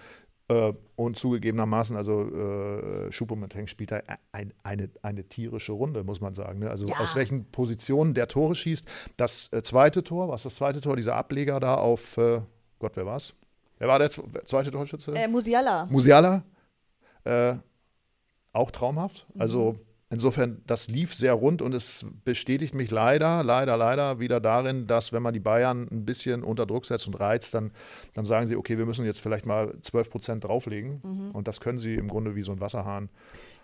Äh, 0.49 0.75
und 0.96 1.19
zugegebenermaßen, 1.19 1.96
also 1.96 2.31
äh, 2.31 3.11
Schupomoteng 3.11 3.66
spielt 3.66 3.93
da 3.93 4.00
ein, 4.31 4.52
eine, 4.62 4.90
eine 5.02 5.25
tierische 5.25 5.72
Runde, 5.72 6.05
muss 6.05 6.20
man 6.20 6.34
sagen. 6.34 6.58
Ne? 6.58 6.70
Also 6.70 6.84
Ja. 6.87 6.99
aus 6.99 7.16
welchen 7.16 7.46
Positionen 7.50 8.12
der 8.14 8.28
Tore 8.28 8.55
schießt. 8.55 8.87
Das 9.16 9.50
äh, 9.55 9.62
zweite 9.62 10.05
Tor, 10.05 10.28
was 10.28 10.43
das 10.43 10.56
zweite 10.56 10.81
Tor? 10.82 10.96
Dieser 10.96 11.17
Ableger 11.17 11.60
da 11.60 11.76
auf, 11.76 12.19
äh, 12.19 12.43
Gott, 12.78 12.93
wer 12.96 13.06
war's? 13.06 13.32
Wer 13.78 13.88
war 13.88 13.99
der 13.99 14.10
zwe- 14.10 14.44
zweite 14.44 14.70
Torschütze? 14.70 15.14
Äh, 15.17 15.26
Musiala. 15.28 15.87
Musiala, 15.87 16.44
äh, 17.25 17.56
auch 18.52 18.70
traumhaft. 18.70 19.26
Mhm. 19.34 19.40
Also 19.40 19.76
insofern, 20.10 20.62
das 20.66 20.88
lief 20.88 21.14
sehr 21.14 21.32
rund 21.34 21.62
und 21.62 21.74
es 21.74 22.06
bestätigt 22.24 22.74
mich 22.74 22.90
leider, 22.90 23.42
leider, 23.42 23.76
leider 23.76 24.20
wieder 24.20 24.40
darin, 24.40 24.86
dass 24.86 25.12
wenn 25.12 25.22
man 25.22 25.34
die 25.34 25.40
Bayern 25.40 25.88
ein 25.90 26.04
bisschen 26.04 26.42
unter 26.42 26.66
Druck 26.66 26.86
setzt 26.86 27.06
und 27.06 27.14
reizt, 27.14 27.54
dann, 27.54 27.72
dann 28.14 28.24
sagen 28.24 28.46
sie, 28.46 28.56
okay, 28.56 28.78
wir 28.78 28.86
müssen 28.86 29.04
jetzt 29.04 29.20
vielleicht 29.20 29.46
mal 29.46 29.74
12 29.80 30.10
Prozent 30.10 30.44
drauflegen. 30.44 31.00
Mhm. 31.02 31.30
Und 31.32 31.48
das 31.48 31.60
können 31.60 31.78
sie 31.78 31.94
im 31.94 32.08
Grunde 32.08 32.34
wie 32.34 32.42
so 32.42 32.52
ein 32.52 32.60
Wasserhahn. 32.60 33.08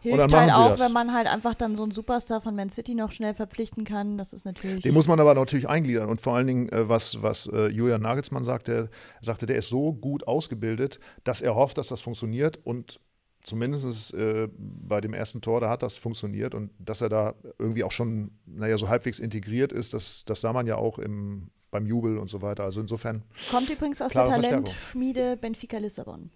Hilft 0.02 0.19
dann 0.19 0.32
halt 0.32 0.52
auch, 0.54 0.70
das. 0.70 0.81
wenn 0.81 0.92
man 0.92 1.12
halt 1.12 1.26
einfach 1.26 1.54
dann 1.54 1.76
so 1.76 1.82
einen 1.82 1.92
Superstar 1.92 2.40
von 2.40 2.56
Man 2.56 2.70
City 2.70 2.94
noch 2.94 3.12
schnell 3.12 3.34
verpflichten 3.34 3.84
kann. 3.84 4.16
Das 4.16 4.32
ist 4.32 4.46
natürlich. 4.46 4.82
Den 4.82 4.94
muss 4.94 5.08
man 5.08 5.20
aber 5.20 5.34
natürlich 5.34 5.69
eingliedern. 5.69 6.08
Und 6.08 6.22
vor 6.22 6.36
allen 6.36 6.46
Dingen, 6.46 6.69
äh, 6.70 6.88
was, 6.88 7.22
was 7.22 7.46
äh, 7.52 7.66
Julian 7.66 8.00
Nagelsmann 8.00 8.43
sagte, 8.43 8.88
sagte, 9.20 9.44
der 9.44 9.56
ist 9.56 9.69
so 9.69 9.93
gut 9.93 10.26
ausgebildet, 10.26 11.00
dass 11.22 11.43
er 11.43 11.54
hofft, 11.54 11.76
dass 11.76 11.88
das 11.88 12.00
funktioniert. 12.00 12.58
Und 12.64 12.98
zumindest 13.42 14.14
äh, 14.14 14.48
bei 14.56 15.00
dem 15.00 15.14
ersten 15.14 15.40
Tor, 15.40 15.60
da 15.60 15.70
hat 15.70 15.82
das 15.82 15.96
funktioniert. 15.96 16.54
Und 16.54 16.70
dass 16.78 17.00
er 17.00 17.08
da 17.08 17.34
irgendwie 17.58 17.84
auch 17.84 17.92
schon, 17.92 18.31
naja, 18.46 18.76
so 18.78 18.88
halbwegs 18.88 19.19
integriert 19.19 19.72
ist, 19.72 19.94
das, 19.94 20.25
das 20.26 20.40
sah 20.40 20.52
man 20.52 20.66
ja 20.66 20.76
auch 20.76 20.98
im, 20.98 21.50
beim 21.70 21.87
Jubel 21.87 22.19
und 22.19 22.28
so 22.28 22.42
weiter. 22.42 22.64
Also 22.64 22.81
insofern 22.81 23.22
Kommt 23.50 23.70
übrigens 23.70 24.02
aus 24.02 24.12
der. 24.12 24.26
Talentschmiede 24.26 25.37
Benfica 25.37 25.78
Lissabon. 25.78 26.31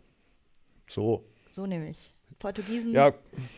so. 0.89 1.25
So 1.51 1.67
nämlich. 1.67 2.15
Portugiesen. 2.41 2.93
Ja, 2.93 3.13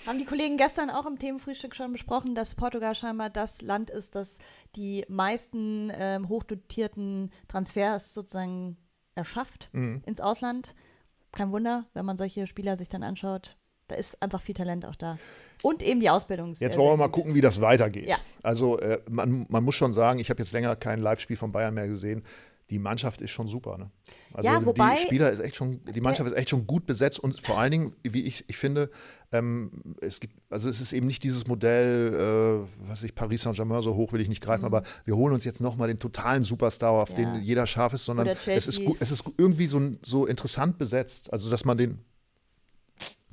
Haben 0.06 0.18
die 0.18 0.26
Kollegen 0.26 0.58
gestern 0.58 0.90
auch 0.90 1.06
im 1.06 1.18
Themenfrühstück 1.18 1.74
schon 1.74 1.92
besprochen, 1.92 2.34
dass 2.34 2.54
Portugal 2.54 2.94
scheinbar 2.94 3.30
das 3.30 3.62
Land 3.62 3.88
ist, 3.88 4.14
das 4.14 4.38
die 4.74 5.04
meisten 5.08 5.90
ähm, 5.94 6.28
hochdotierten 6.28 7.32
Transfers 7.48 8.12
sozusagen 8.12 8.76
erschafft 9.14 9.70
Mhm. 9.72 10.02
ins 10.04 10.20
Ausland. 10.20 10.74
Kein 11.36 11.52
Wunder, 11.52 11.84
wenn 11.92 12.06
man 12.06 12.16
solche 12.16 12.46
Spieler 12.46 12.78
sich 12.78 12.88
dann 12.88 13.02
anschaut. 13.02 13.56
Da 13.88 13.94
ist 13.94 14.20
einfach 14.22 14.40
viel 14.40 14.54
Talent 14.54 14.86
auch 14.86 14.96
da. 14.96 15.18
Und 15.62 15.82
eben 15.82 16.00
die 16.00 16.08
Ausbildung. 16.08 16.54
Jetzt 16.58 16.78
wollen 16.78 16.94
wir 16.94 16.96
mal 16.96 17.08
gucken, 17.08 17.34
wie 17.34 17.42
das 17.42 17.60
weitergeht. 17.60 18.08
Ja. 18.08 18.16
Also 18.42 18.78
äh, 18.80 19.00
man, 19.08 19.44
man 19.48 19.62
muss 19.62 19.74
schon 19.74 19.92
sagen, 19.92 20.18
ich 20.18 20.30
habe 20.30 20.42
jetzt 20.42 20.52
länger 20.52 20.74
kein 20.76 20.98
Live-Spiel 20.98 21.36
von 21.36 21.52
Bayern 21.52 21.74
mehr 21.74 21.86
gesehen. 21.86 22.24
Die 22.70 22.80
Mannschaft 22.80 23.20
ist 23.20 23.30
schon 23.30 23.46
super. 23.46 23.78
Ne? 23.78 23.90
Also 24.34 24.48
Ja, 24.48 24.64
wobei- 24.66 24.96
die 24.96 25.02
Spieler 25.06 25.30
ist 25.30 25.38
echt 25.38 25.54
schon, 25.54 25.80
die 25.84 26.00
Mannschaft 26.00 26.28
ist 26.28 26.36
echt 26.36 26.50
schon 26.50 26.66
gut 26.66 26.84
besetzt 26.84 27.20
und 27.20 27.40
vor 27.40 27.58
allen 27.58 27.70
Dingen, 27.70 27.92
wie 28.02 28.22
ich, 28.22 28.44
ich 28.48 28.56
finde, 28.56 28.90
ähm, 29.30 29.70
es 30.00 30.18
gibt, 30.18 30.34
also 30.50 30.68
es 30.68 30.80
ist 30.80 30.92
eben 30.92 31.06
nicht 31.06 31.22
dieses 31.22 31.46
Modell, 31.46 32.66
äh, 32.66 32.88
was 32.88 33.04
ich 33.04 33.14
Paris 33.14 33.42
Saint-Germain 33.42 33.82
so 33.82 33.94
hoch 33.94 34.12
will 34.12 34.20
ich 34.20 34.28
nicht 34.28 34.42
greifen, 34.42 34.64
aber 34.64 34.82
wir 35.04 35.14
holen 35.16 35.32
uns 35.32 35.44
jetzt 35.44 35.60
nochmal 35.60 35.86
den 35.86 36.00
totalen 36.00 36.42
Superstar, 36.42 36.90
auf 36.90 37.10
Mhm. 37.16 37.22
Ja. 37.22 37.32
den 37.34 37.42
jeder 37.42 37.66
scharf 37.68 37.92
ist, 37.92 38.04
sondern 38.04 38.26
es 38.26 38.46
ist, 38.48 38.80
es 38.98 39.10
ist 39.12 39.24
irgendwie 39.38 39.68
so, 39.68 39.80
so 40.04 40.26
interessant 40.26 40.76
besetzt. 40.76 41.32
Also 41.32 41.48
dass 41.50 41.64
man 41.64 41.76
den 41.76 42.00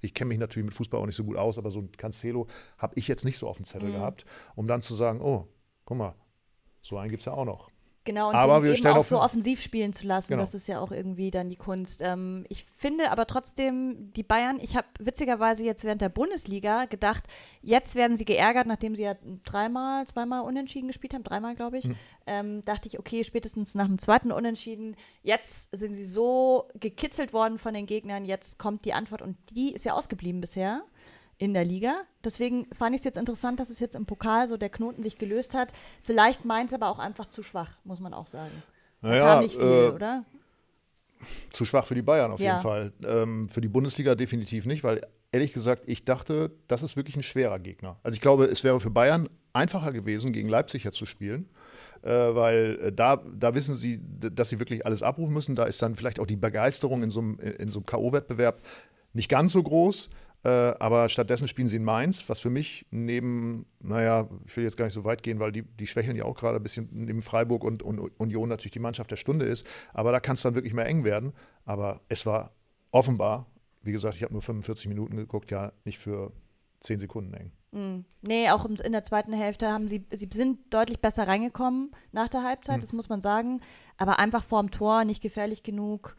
ich 0.01 0.13
kenne 0.13 0.27
mich 0.29 0.37
natürlich 0.37 0.65
mit 0.65 0.73
Fußball 0.75 0.99
auch 0.99 1.05
nicht 1.05 1.15
so 1.15 1.23
gut 1.23 1.37
aus, 1.37 1.57
aber 1.57 1.71
so 1.71 1.79
ein 1.79 1.91
Cancelo 1.93 2.47
habe 2.77 2.93
ich 2.97 3.07
jetzt 3.07 3.23
nicht 3.23 3.37
so 3.37 3.47
auf 3.47 3.55
dem 3.55 3.61
Mhm. 3.63 3.67
Zettel 3.67 3.91
gehabt, 3.93 4.25
um 4.53 4.67
dann 4.67 4.81
zu 4.81 4.95
sagen, 4.95 5.21
oh, 5.21 5.47
guck 5.85 5.97
mal, 5.97 6.13
so 6.81 6.97
einen 6.97 7.09
gibt 7.09 7.21
es 7.21 7.25
ja 7.25 7.31
auch 7.33 7.45
noch. 7.45 7.69
Genau, 8.05 8.29
und 8.29 8.35
Aber 8.35 8.57
eben 8.63 8.75
stellen 8.75 8.95
auch 8.97 9.03
so 9.03 9.21
offensiv 9.21 9.61
spielen 9.61 9.93
zu 9.93 10.05
lassen, 10.05 10.29
Genau. 10.33 10.41
das 10.41 10.53
ist 10.53 10.67
ja 10.67 10.79
auch 10.79 10.91
irgendwie 10.91 11.31
dann 11.31 11.49
die 11.49 11.55
Kunst. 11.55 12.01
Ähm, 12.01 12.45
ich 12.49 12.65
finde 12.75 13.11
aber 13.11 13.25
trotzdem, 13.27 14.11
die 14.13 14.23
Bayern, 14.23 14.59
ich 14.61 14.75
habe 14.75 14.87
witzigerweise 14.99 15.63
jetzt 15.63 15.83
während 15.85 16.01
der 16.01 16.09
Bundesliga 16.09 16.85
gedacht, 16.85 17.23
jetzt 17.61 17.95
werden 17.95 18.17
sie 18.17 18.25
geärgert, 18.25 18.67
nachdem 18.67 18.95
sie 18.95 19.03
ja 19.03 19.15
dreimal, 19.45 20.05
zweimal 20.05 20.41
unentschieden 20.41 20.87
gespielt 20.87 21.13
haben, 21.13 21.23
dreimal 21.23 21.55
glaube 21.55 21.77
ich, 21.77 21.89
ähm, 22.27 22.61
dachte 22.63 22.89
ich, 22.89 22.99
okay, 22.99 23.23
spätestens 23.23 23.73
nach 23.73 23.87
dem 23.87 23.99
zweiten 23.99 24.31
Unentschieden, 24.31 24.95
jetzt 25.21 25.69
sind 25.75 25.93
sie 25.93 26.05
so 26.05 26.67
gekitzelt 26.79 27.31
worden 27.31 27.57
von 27.57 27.73
den 27.73 27.85
Gegnern, 27.85 28.25
jetzt 28.25 28.59
kommt 28.59 28.83
die 28.83 28.93
Antwort 28.93 29.21
und 29.21 29.37
die 29.51 29.73
ist 29.73 29.85
ja 29.85 29.93
ausgeblieben 29.93 30.41
bisher 30.41 30.83
in 31.43 31.53
der 31.53 31.65
Liga. 31.65 32.03
Deswegen 32.23 32.65
fand 32.73 32.95
ich 32.95 32.99
es 33.01 33.05
jetzt 33.05 33.17
interessant, 33.17 33.59
dass 33.59 33.69
es 33.69 33.81
jetzt 33.81 33.95
im 33.95 34.05
Pokal 34.05 34.47
so 34.47 34.55
der 34.55 34.69
Knoten 34.69 35.03
sich 35.03 35.17
gelöst 35.17 35.53
hat. 35.53 35.73
Vielleicht 36.01 36.45
meint 36.45 36.69
es 36.69 36.73
aber 36.73 36.87
auch 36.89 36.99
einfach 36.99 37.25
zu 37.25 37.43
schwach, 37.43 37.71
muss 37.83 37.99
man 37.99 38.13
auch 38.13 38.27
sagen. 38.27 38.63
Naja, 39.01 39.41
nicht 39.41 39.55
viel, 39.55 39.61
äh, 39.61 39.89
oder? 39.93 40.23
Zu 41.51 41.65
schwach 41.65 41.85
für 41.85 41.95
die 41.95 42.01
Bayern 42.01 42.31
auf 42.31 42.39
Ja. 42.39 42.51
jeden 42.51 42.61
Fall. 42.61 42.93
Ähm, 43.05 43.49
für 43.49 43.59
die 43.59 43.67
Bundesliga 43.67 44.15
definitiv 44.15 44.65
nicht, 44.65 44.85
weil 44.85 45.01
ehrlich 45.33 45.51
gesagt, 45.51 45.83
ich 45.87 46.05
dachte, 46.05 46.51
das 46.69 46.81
ist 46.81 46.95
wirklich 46.95 47.17
ein 47.17 47.23
schwerer 47.23 47.59
Gegner. 47.59 47.99
Also 48.03 48.15
ich 48.15 48.21
glaube, 48.21 48.45
es 48.45 48.63
wäre 48.63 48.79
für 48.79 48.89
Bayern 48.89 49.27
einfacher 49.51 49.91
gewesen, 49.91 50.31
gegen 50.31 50.47
Leipzig 50.47 50.85
ja 50.85 50.91
zu 50.93 51.05
spielen, 51.05 51.49
äh, 52.03 52.09
weil 52.09 52.79
äh, 52.81 52.93
da, 52.93 53.17
da 53.17 53.53
wissen 53.53 53.75
sie, 53.75 53.99
dass 54.01 54.47
sie 54.47 54.59
wirklich 54.59 54.85
alles 54.85 55.03
abrufen 55.03 55.33
müssen. 55.33 55.55
Da 55.55 55.65
ist 55.65 55.81
dann 55.81 55.95
vielleicht 55.97 56.21
auch 56.21 56.25
die 56.25 56.37
Begeisterung 56.37 57.03
in 57.03 57.09
so 57.09 57.19
einem, 57.19 57.37
in 57.39 57.69
so 57.69 57.79
einem 57.79 57.85
K.O.-Wettbewerb 57.85 58.55
nicht 59.11 59.27
ganz 59.29 59.51
so 59.51 59.61
groß. 59.61 60.09
Äh, 60.43 60.49
aber 60.49 61.07
stattdessen 61.07 61.47
spielen 61.47 61.67
sie 61.67 61.77
in 61.77 61.83
Mainz, 61.83 62.27
was 62.27 62.41
für 62.41 62.49
mich 62.49 62.85
neben, 62.91 63.65
naja, 63.79 64.27
ich 64.45 64.55
will 64.57 64.65
jetzt 64.65 64.75
gar 64.75 64.85
nicht 64.85 64.93
so 64.93 65.05
weit 65.05 65.23
gehen, 65.23 65.39
weil 65.39 65.53
die, 65.53 65.63
die 65.63 65.87
schwächeln 65.87 66.17
ja 66.17 66.25
auch 66.25 66.35
gerade 66.35 66.57
ein 66.57 66.63
bisschen 66.63 66.89
neben 66.91 67.21
Freiburg 67.21 67.63
und, 67.63 67.81
und 67.81 67.99
Union 68.19 68.49
natürlich 68.49 68.71
die 68.71 68.79
Mannschaft 68.79 69.09
der 69.11 69.15
Stunde 69.15 69.45
ist. 69.45 69.65
Aber 69.93 70.11
da 70.11 70.19
kann 70.19 70.33
es 70.33 70.41
dann 70.41 70.55
wirklich 70.55 70.73
mehr 70.73 70.85
eng 70.85 71.05
werden. 71.05 71.33
Aber 71.65 72.01
es 72.09 72.25
war 72.25 72.51
offenbar, 72.91 73.47
wie 73.83 73.93
gesagt, 73.93 74.15
ich 74.15 74.23
habe 74.23 74.33
nur 74.33 74.41
45 74.41 74.87
Minuten 74.87 75.15
geguckt, 75.15 75.49
ja, 75.51 75.71
nicht 75.85 75.99
für 75.99 76.33
10 76.81 76.99
Sekunden 76.99 77.33
eng. 77.33 77.51
Mm. 77.71 78.05
Nee, 78.21 78.49
auch 78.49 78.65
in 78.65 78.91
der 78.91 79.03
zweiten 79.03 79.33
Hälfte 79.33 79.71
haben 79.71 79.87
sie, 79.87 80.05
sie 80.11 80.29
sind 80.31 80.73
deutlich 80.73 80.99
besser 80.99 81.27
reingekommen 81.27 81.91
nach 82.11 82.27
der 82.27 82.43
Halbzeit, 82.43 82.77
mhm. 82.77 82.81
das 82.81 82.93
muss 82.93 83.09
man 83.09 83.21
sagen. 83.21 83.61
Aber 83.97 84.19
einfach 84.19 84.43
vorm 84.43 84.71
Tor 84.71 85.05
nicht 85.05 85.21
gefährlich 85.21 85.63
genug. 85.63 86.17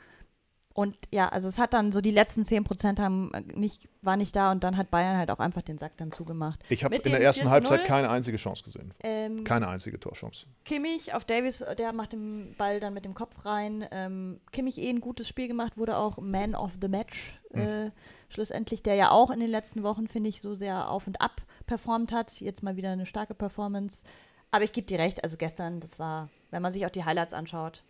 Und 0.75 0.97
ja, 1.12 1.28
also 1.28 1.47
es 1.47 1.57
hat 1.57 1.73
dann 1.73 1.93
so 1.93 2.00
die 2.00 2.11
letzten 2.11 2.45
10 2.45 2.64
Prozent 2.64 2.99
haben 2.99 3.33
äh, 3.33 3.43
nicht, 3.54 3.88
war 4.02 4.16
nicht 4.16 4.35
da 4.35 4.50
und 4.50 4.64
dann 4.64 4.76
hat 4.76 4.90
Bayern 4.90 5.16
halt 5.16 5.31
auch 5.31 5.38
einfach 5.38 5.62
den 5.62 5.78
Sack 5.78 5.97
dann 5.99 6.11
zugemacht. 6.11 6.59
Ich 6.69 6.83
habe 6.83 6.97
in 6.97 7.12
der 7.12 7.23
ersten 7.23 7.49
Halbzeit 7.49 7.85
keine 7.85 8.11
einzige 8.11 8.38
Chance 8.38 8.64
gesehen. 8.64 8.93
Ähm, 9.04 9.45
keine 9.45 9.69
einzige 9.69 10.00
Torchance. 10.00 10.47
Kimmich 10.64 11.14
auf 11.14 11.25
Davis, 11.25 11.64
der 11.78 11.93
macht 11.93 12.12
den 12.12 12.57
Ball 12.59 12.81
dann 12.81 12.93
mit 12.93 13.04
dem 13.04 13.14
Kopf 13.14 13.45
rein. 13.45 13.87
Ähm, 13.93 14.40
Kimmich 14.50 14.78
eh 14.78 14.90
ein 14.90 15.00
gutes 15.00 15.28
Spiel 15.28 15.47
gemacht, 15.47 15.78
wurde 15.78 15.97
auch 15.97 16.19
Man 16.19 16.57
of 16.57 16.73
the 16.81 16.88
Match 16.88 17.38
mhm. 17.52 17.61
äh, 17.61 17.90
schlussendlich, 18.28 18.83
der 18.83 18.97
ja 18.97 19.12
auch 19.12 19.31
in 19.31 19.38
den 19.38 19.50
letzten 19.50 19.85
Wochen, 19.85 20.09
finde 20.09 20.28
ich, 20.28 20.43
so 20.43 20.54
sehr 20.54 20.90
auf 20.90 21.07
und 21.07 21.21
ab 21.21 21.40
performt 21.66 22.11
hat. 22.11 22.40
Jetzt 22.40 22.64
mal 22.64 22.76
wieder 22.76 22.90
eine 22.90 23.07
starke 23.07 23.35
Performance. 23.35 24.04
Aber 24.50 24.64
ich 24.64 24.73
gebe 24.73 24.88
dir 24.88 24.99
recht, 24.99 25.23
also 25.23 25.37
gestern, 25.37 25.78
das 25.78 26.00
war, 26.00 26.31
wenn 26.50 26.62
man 26.62 26.73
sich 26.73 26.85
auch 26.85 26.90
die 26.90 27.04
Highlights 27.04 27.33
anschaut, 27.33 27.85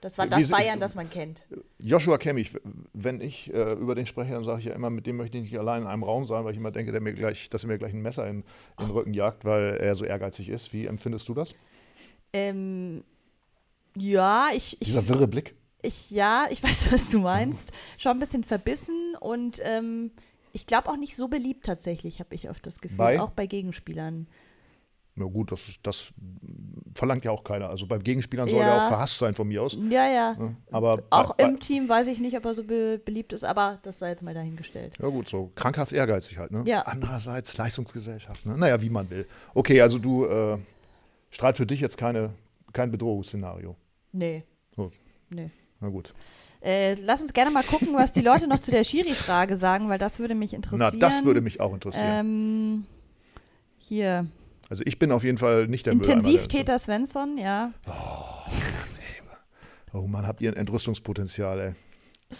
das 0.00 0.18
war 0.18 0.26
das 0.26 0.48
Wie, 0.48 0.52
Bayern, 0.52 0.80
das 0.80 0.94
man 0.94 1.10
kennt. 1.10 1.42
Joshua 1.78 2.18
Kimmich, 2.18 2.52
wenn 2.92 3.20
ich 3.20 3.52
äh, 3.52 3.72
über 3.72 3.94
den 3.94 4.06
spreche, 4.06 4.32
dann 4.32 4.44
sage 4.44 4.60
ich 4.60 4.64
ja 4.66 4.74
immer, 4.74 4.90
mit 4.90 5.06
dem 5.06 5.16
möchte 5.16 5.38
ich 5.38 5.44
nicht 5.44 5.58
allein 5.58 5.82
in 5.82 5.88
einem 5.88 6.04
Raum 6.04 6.24
sein, 6.26 6.44
weil 6.44 6.52
ich 6.52 6.58
immer 6.58 6.70
denke, 6.70 6.92
der 6.92 7.00
mir 7.00 7.14
gleich, 7.14 7.50
dass 7.50 7.64
er 7.64 7.68
mir 7.68 7.78
gleich 7.78 7.92
ein 7.92 8.02
Messer 8.02 8.26
in, 8.28 8.44
in 8.78 8.86
den 8.86 8.90
Rücken 8.90 9.14
jagt, 9.14 9.44
weil 9.44 9.76
er 9.76 9.94
so 9.94 10.04
ehrgeizig 10.04 10.48
ist. 10.48 10.72
Wie 10.72 10.86
empfindest 10.86 11.28
du 11.28 11.34
das? 11.34 11.54
Ähm, 12.32 13.04
ja, 13.96 14.48
ich, 14.54 14.74
ich. 14.80 14.88
Dieser 14.88 15.08
wirre 15.08 15.28
Blick. 15.28 15.54
Ich, 15.82 16.10
ja, 16.10 16.46
ich 16.50 16.62
weiß, 16.62 16.92
was 16.92 17.10
du 17.10 17.18
meinst. 17.18 17.72
Schon 17.96 18.12
ein 18.12 18.20
bisschen 18.20 18.44
verbissen 18.44 19.14
und 19.20 19.60
ähm, 19.62 20.12
ich 20.52 20.66
glaube 20.66 20.88
auch 20.88 20.96
nicht 20.96 21.16
so 21.16 21.28
beliebt 21.28 21.64
tatsächlich, 21.66 22.20
habe 22.20 22.34
ich 22.34 22.48
oft 22.48 22.64
das 22.66 22.80
Gefühl. 22.80 22.98
Bei? 22.98 23.20
Auch 23.20 23.30
bei 23.30 23.46
Gegenspielern. 23.46 24.26
Na 25.18 25.26
gut, 25.26 25.52
das, 25.52 25.74
das 25.82 26.08
verlangt 26.94 27.24
ja 27.24 27.30
auch 27.30 27.44
keiner. 27.44 27.68
Also 27.68 27.86
beim 27.86 28.02
Gegenspielern 28.02 28.48
soll 28.48 28.60
ja. 28.60 28.68
er 28.68 28.82
auch 28.84 28.88
verhasst 28.88 29.18
sein 29.18 29.34
von 29.34 29.48
mir 29.48 29.62
aus. 29.62 29.76
Ja, 29.88 30.10
ja. 30.10 30.36
aber 30.70 31.04
auch 31.10 31.34
bei, 31.34 31.44
im 31.44 31.60
Team 31.60 31.88
weiß 31.88 32.06
ich 32.08 32.18
nicht, 32.18 32.36
ob 32.36 32.44
er 32.44 32.54
so 32.54 32.64
be 32.64 33.00
beliebt 33.04 33.32
ist, 33.32 33.44
aber 33.44 33.78
das 33.82 33.98
sei 33.98 34.10
jetzt 34.10 34.22
mal 34.22 34.34
dahingestellt. 34.34 34.94
Ja 35.00 35.08
gut, 35.08 35.28
so 35.28 35.50
krankhaft 35.54 35.92
ehrgeizig 35.92 36.38
halt. 36.38 36.50
Ne? 36.50 36.62
Ja. 36.66 36.82
Andererseits 36.82 37.56
Leistungsgesellschaft. 37.56 38.46
Ne? 38.46 38.56
Naja, 38.56 38.80
wie 38.80 38.90
man 38.90 39.08
will. 39.10 39.26
Okay, 39.54 39.80
also 39.80 39.98
du 39.98 40.24
äh, 40.24 40.58
strahlt 41.30 41.56
für 41.56 41.66
dich 41.66 41.80
jetzt 41.80 41.96
keine, 41.98 42.30
kein 42.72 42.90
Bedrohungsszenario. 42.90 43.76
Nee. 44.12 44.44
So. 44.74 44.90
Nee. 45.30 45.50
Na 45.80 45.88
gut. 45.88 46.12
Äh, 46.60 46.94
lass 46.94 47.22
uns 47.22 47.32
gerne 47.32 47.50
mal 47.50 47.62
gucken, 47.62 47.94
was 47.94 48.12
die 48.12 48.20
Leute 48.20 48.48
noch 48.48 48.58
zu 48.58 48.70
der 48.70 48.82
Schiri-Frage 48.82 49.56
sagen, 49.56 49.88
weil 49.88 49.98
das 49.98 50.18
würde 50.18 50.34
mich 50.34 50.52
interessieren. 50.52 50.90
Na, 50.92 50.98
das 50.98 51.24
würde 51.24 51.40
mich 51.40 51.60
auch 51.60 51.72
interessieren. 51.72 52.06
Ähm, 52.08 52.86
hier. 53.78 54.26
Also 54.68 54.84
ich 54.86 54.98
bin 54.98 55.12
auf 55.12 55.24
jeden 55.24 55.38
Fall 55.38 55.66
nicht 55.66 55.86
der 55.86 55.94
Intensivtäter 55.94 56.78
Svensson, 56.78 57.38
ja. 57.38 57.72
Oh, 57.86 58.50
oh 59.94 60.06
Mann, 60.06 60.26
habt 60.26 60.42
ihr 60.42 60.50
ein 60.50 60.56
Entrüstungspotenzial, 60.56 61.60
ey. 61.60 61.74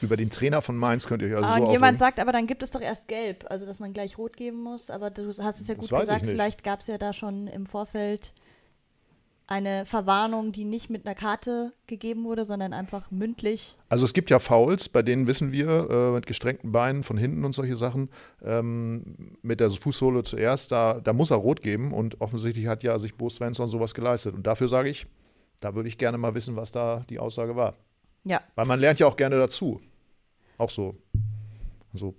Über 0.03 0.19
den 0.19 0.29
Trainer 0.29 0.61
von 0.61 0.77
Mainz 0.77 1.07
könnt 1.07 1.23
ihr 1.23 1.29
euch 1.29 1.37
also 1.37 1.47
ah, 1.47 1.57
so 1.57 1.65
und 1.65 1.73
jemand 1.73 1.99
sagt, 1.99 2.21
aber 2.21 2.31
dann 2.31 2.47
gibt 2.47 2.63
es 2.63 2.71
doch 2.71 2.83
erst 2.83 3.09
gelb, 3.09 3.47
also 3.49 3.65
dass 3.65 3.81
man 3.81 3.95
gleich 3.95 4.19
rot 4.19 4.37
geben 4.37 4.63
muss. 4.63 4.91
Aber 4.91 5.09
du 5.09 5.29
hast 5.29 5.61
es 5.61 5.67
ja 5.67 5.75
gut 5.75 5.89
gesagt, 5.89 6.27
vielleicht 6.27 6.63
gab 6.63 6.81
es 6.81 6.89
ja 6.89 6.99
da 6.99 7.15
schon 7.15 7.47
im 7.47 7.65
Vorfeld 7.65 8.35
eine 9.49 9.87
Verwarnung, 9.87 10.53
die 10.53 10.65
nicht 10.65 10.91
mit 10.91 11.07
einer 11.07 11.15
Karte 11.15 11.73
gegeben 11.87 12.25
wurde, 12.25 12.45
sondern 12.45 12.75
einfach 12.75 13.11
mündlich. 13.11 13.77
Also 13.89 14.05
es 14.05 14.13
gibt 14.13 14.29
ja 14.29 14.39
Fouls, 14.39 14.91
bei 14.91 15.03
denen 15.03 15.27
wissen 15.27 15.53
wir, 15.53 15.89
äh, 15.91 16.11
mit 16.13 16.27
gestreckten 16.27 16.71
Beinen 16.71 17.03
von 17.03 17.17
hinten 17.17 17.45
und 17.47 17.53
solche 17.53 17.75
Sachen, 17.75 18.11
ähm, 18.45 19.37
mit 19.41 19.61
der 19.61 19.71
Fußsohle 19.71 20.23
zuerst, 20.23 20.71
da, 20.71 21.01
da 21.01 21.15
muss 21.15 21.31
er 21.31 21.39
rot 21.39 21.63
geben 21.63 21.95
und 21.95 22.21
offensichtlich 22.21 22.67
hat 22.67 22.83
ja 22.83 22.99
sich 22.99 23.15
Bo 23.15 23.31
Svensson 23.31 23.71
sowas 23.71 23.95
geleistet. 23.95 24.35
Und 24.35 24.47
dafür 24.47 24.69
sage 24.69 24.91
ich, 24.91 25.07
da 25.61 25.75
würde 25.75 25.89
ich 25.89 25.97
gerne 25.97 26.19
mal 26.19 26.35
wissen, 26.35 26.55
was 26.55 26.71
da 26.71 27.03
die 27.09 27.19
Aussage 27.19 27.57
war. 27.57 27.75
Ja. 28.25 28.43
Weil 28.55 28.67
man 28.67 28.79
lernt 28.79 29.01
ja 29.01 29.07
auch 29.07 29.17
gerne 29.17 29.39
dazu. 29.39 29.81
Auch 30.59 30.71
so, 30.71 30.95
so 31.95 32.15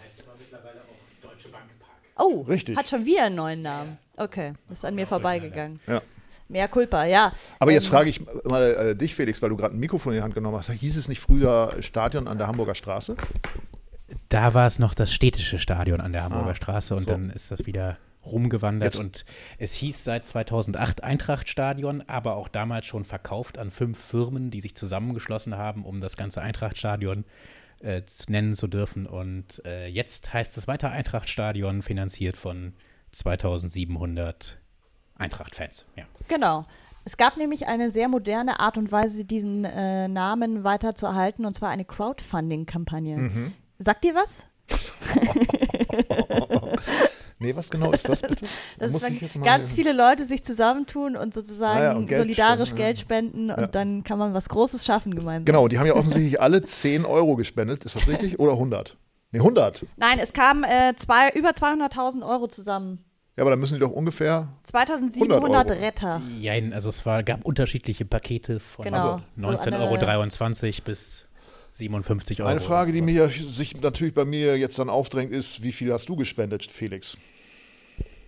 Heißt 0.05 0.23
aber 0.27 0.37
mittlerweile 0.39 0.81
auch 0.83 1.31
Deutsche 1.31 1.49
Bank 1.49 1.65
Park. 1.81 1.93
Oh, 2.17 2.43
richtig. 2.43 2.77
Hat 2.77 2.91
schon 2.91 3.07
wieder 3.07 3.25
einen 3.25 3.37
neuen 3.37 3.63
Namen. 3.63 3.97
Okay, 4.19 4.53
das 4.69 4.79
ist 4.79 4.85
an 4.85 4.95
mir 4.95 5.07
vorbeigegangen. 5.07 5.81
Ja. 5.87 6.03
Mehr 6.49 6.69
Culpa, 6.69 7.07
ja. 7.07 7.33
Aber 7.59 7.73
jetzt 7.73 7.87
ähm, 7.87 7.91
frage 7.91 8.11
ich 8.11 8.21
mal 8.45 8.63
äh, 8.63 8.97
dich, 8.97 9.15
Felix, 9.15 9.41
weil 9.41 9.49
du 9.49 9.57
gerade 9.57 9.75
ein 9.75 9.81
Mikrofon 9.81 10.13
in 10.13 10.19
die 10.19 10.23
Hand 10.23 10.35
genommen 10.35 10.59
hast. 10.59 10.71
Hieß 10.71 10.97
es 10.97 11.09
nicht 11.09 11.21
früher 11.21 11.75
Stadion 11.81 12.29
an 12.29 12.37
der 12.37 12.49
Hamburger 12.49 12.75
Straße? 12.75 13.17
Da 14.29 14.53
war 14.53 14.67
es 14.67 14.79
noch 14.79 14.93
das 14.93 15.13
städtische 15.13 15.59
Stadion 15.59 16.01
an 16.01 16.13
der 16.13 16.25
Hamburger 16.25 16.51
ah, 16.51 16.55
Straße 16.55 16.95
und 16.95 17.05
so. 17.05 17.13
dann 17.13 17.31
ist 17.31 17.51
das 17.51 17.65
wieder 17.67 17.97
rumgewandert 18.25 18.95
Jetzt. 18.95 19.01
und 19.01 19.25
es 19.59 19.75
hieß 19.75 20.05
seit 20.05 20.27
2008 20.27 21.03
Eintrachtstadion, 21.03 22.03
aber 22.07 22.37
auch 22.37 22.49
damals 22.49 22.87
schon 22.87 23.05
verkauft 23.05 23.59
an 23.59 23.71
fünf 23.71 23.99
Firmen, 23.99 24.51
die 24.51 24.61
sich 24.61 24.75
zusammengeschlossen 24.75 25.57
haben, 25.57 25.85
um 25.85 26.01
das 26.01 26.17
ganze 26.17 26.43
Eintrachtstadion 26.43 27.25
äh, 27.81 28.03
zu 28.05 28.31
nennen 28.31 28.55
zu 28.55 28.69
dürfen. 28.69 29.07
Und 29.07 29.63
äh, 29.65 29.87
jetzt 29.87 30.33
heißt 30.33 30.57
es 30.59 30.69
weiter 30.69 30.91
Eintrachtstadion, 30.91 31.83
finanziert 31.83 32.37
von 32.37 32.75
2700 33.13 34.59
Eintracht-Fans. 35.17 35.87
Ja. 35.97 36.05
Genau. 36.29 36.65
Es 37.05 37.17
gab 37.17 37.39
nämlich 37.39 37.67
eine 37.67 37.91
sehr 37.91 38.09
moderne 38.09 38.61
Art 38.61 38.77
und 38.77 38.93
Weise, 38.93 39.25
diesen 39.25 39.65
äh, 39.65 40.07
Namen 40.09 40.65
weiter 40.65 40.95
zu 40.95 41.07
erhalten, 41.07 41.47
und 41.47 41.55
zwar 41.55 41.71
eine 41.71 41.87
Crowdfunding-Kampagne. 41.87 43.17
Mhm. 43.17 43.53
Sagt 43.79 44.05
ihr 44.05 44.15
was? 44.15 44.45
Nee, 47.43 47.57
was 47.57 47.71
genau 47.71 47.91
ist 47.91 48.07
das 48.07 48.21
bitte? 48.21 48.45
Das 48.79 48.93
Muss 48.93 49.03
ist, 49.03 49.35
wenn 49.35 49.43
ganz 49.43 49.73
viele 49.73 49.93
Leute 49.93 50.25
sich 50.25 50.45
zusammentun 50.45 51.17
und 51.17 51.33
sozusagen 51.33 51.81
ah 51.81 51.83
ja, 51.83 51.93
und 51.95 52.07
Geld 52.07 52.21
solidarisch 52.21 52.69
spenden, 52.69 52.85
Geld 52.85 52.99
spenden 52.99 53.49
ja. 53.49 53.55
und 53.57 53.75
dann 53.75 54.05
kann 54.05 54.19
man 54.19 54.35
was 54.35 54.51
Großes 54.51 54.85
schaffen 54.85 55.15
gemeinsam. 55.15 55.47
Genau, 55.47 55.67
die 55.67 55.79
haben 55.79 55.87
ja 55.87 55.95
offensichtlich 55.95 56.39
alle 56.39 56.63
10 56.63 57.07
Euro 57.07 57.37
gespendet, 57.37 57.85
ist 57.85 57.97
das 57.97 58.07
richtig? 58.07 58.39
Oder 58.39 58.53
100? 58.53 58.99
Nee, 59.33 59.39
100. 59.39 59.87
Nein, 59.97 60.19
es 60.19 60.35
kamen 60.35 60.65
äh, 60.65 60.95
zwei, 60.97 61.31
über 61.31 61.51
200.000 61.51 62.29
Euro 62.29 62.47
zusammen. 62.47 63.05
Ja, 63.37 63.45
aber 63.45 63.51
dann 63.51 63.61
müssen 63.61 63.75
die 63.75 63.81
doch 63.81 63.93
ungefähr 63.93 64.49
2700 64.65 65.71
Retter. 65.71 66.21
Ja, 66.41 66.53
also 66.73 66.91
es 66.91 67.07
war, 67.07 67.23
gab 67.23 67.43
unterschiedliche 67.45 68.05
Pakete 68.05 68.61
von 68.61 68.85
genau, 68.85 69.23
also 69.37 69.71
19,23 69.71 70.67
Euro 70.67 70.85
bis 70.85 71.27
57 71.81 72.41
Euro. 72.41 72.49
Eine 72.49 72.61
Frage, 72.61 72.93
die 72.93 73.03
mir 73.03 73.29
sich 73.29 73.81
natürlich 73.81 74.15
bei 74.15 74.25
mir 74.25 74.57
jetzt 74.57 74.79
dann 74.79 74.89
aufdrängt, 74.89 75.33
ist, 75.33 75.63
wie 75.63 75.73
viel 75.73 75.93
hast 75.93 76.09
du 76.09 76.17
gespendet, 76.17 76.65
Felix? 76.65 77.17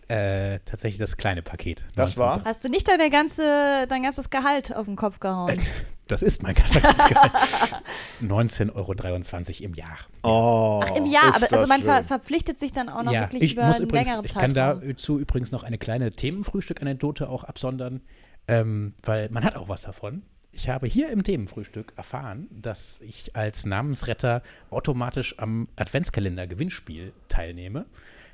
Äh, 0.09 0.59
tatsächlich 0.65 0.99
das 0.99 1.17
kleine 1.17 1.43
Paket. 1.43 1.85
Das 1.95 2.19
war? 2.19 2.45
Hast 2.45 2.65
du 2.65 2.69
nicht 2.69 2.89
deine 2.89 3.09
ganze, 3.09 3.87
dein 3.89 4.03
ganzes 4.03 4.29
Gehalt 4.29 4.75
auf 4.75 4.87
den 4.87 4.97
Kopf 4.97 5.21
gehauen? 5.21 5.59
Das 6.09 6.21
ist 6.21 6.43
mein 6.43 6.55
ganzes 6.55 6.83
Gehalt. 6.83 7.33
19,23 8.21 8.75
Euro 8.75 9.65
im 9.65 9.73
Jahr. 9.73 9.97
Oh, 10.23 10.83
Ach, 10.85 10.97
im 10.97 11.07
Jahr, 11.07 11.35
aber 11.35 11.51
also 11.51 11.67
man 11.67 11.83
ver 11.83 12.05
verpflichtet 12.05 12.59
sich 12.59 12.73
dann 12.73 12.91
auch 12.91 13.03
noch 13.03 13.13
ja, 13.13 13.23
wirklich 13.23 13.53
über 13.55 13.63
einen 13.63 13.85
übrigens, 13.85 14.09
längeren 14.09 14.29
Zeitraum. 14.29 14.51
Ich 14.51 14.55
kann 14.55 14.89
dazu 14.93 15.19
übrigens 15.19 15.53
noch 15.53 15.63
eine 15.63 15.79
kleine 15.79 16.11
Themenfrühstück-Anekdote 16.11 17.31
auch 17.31 17.45
absondern, 17.45 18.03
ähm, 18.47 18.95
weil 19.05 19.31
man 19.31 19.43
hat 19.45 19.57
auch 19.57 19.69
was 19.69 19.83
davon. 19.83 20.23
Ich 20.55 20.69
habe 20.69 20.87
hier 20.87 21.11
im 21.11 21.23
Themenfrühstück 21.23 21.95
erfahren, 21.97 22.47
dass 22.51 23.01
ich 23.01 23.35
als 23.35 23.65
Namensretter 23.65 24.43
automatisch 24.71 25.39
am 25.39 25.67
Adventskalender-Gewinnspiel 25.77 27.13
teilnehme. 27.29 27.87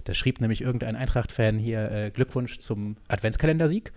Da 0.02 0.14
schrieb 0.14 0.40
nämlich 0.40 0.60
irgendein 0.60 0.96
Eintracht-Fan 0.96 1.58
hier 1.58 1.90
äh, 1.90 2.10
Glückwunsch 2.10 2.58
zum 2.58 2.96
Adventskalendersieg. 3.06 3.92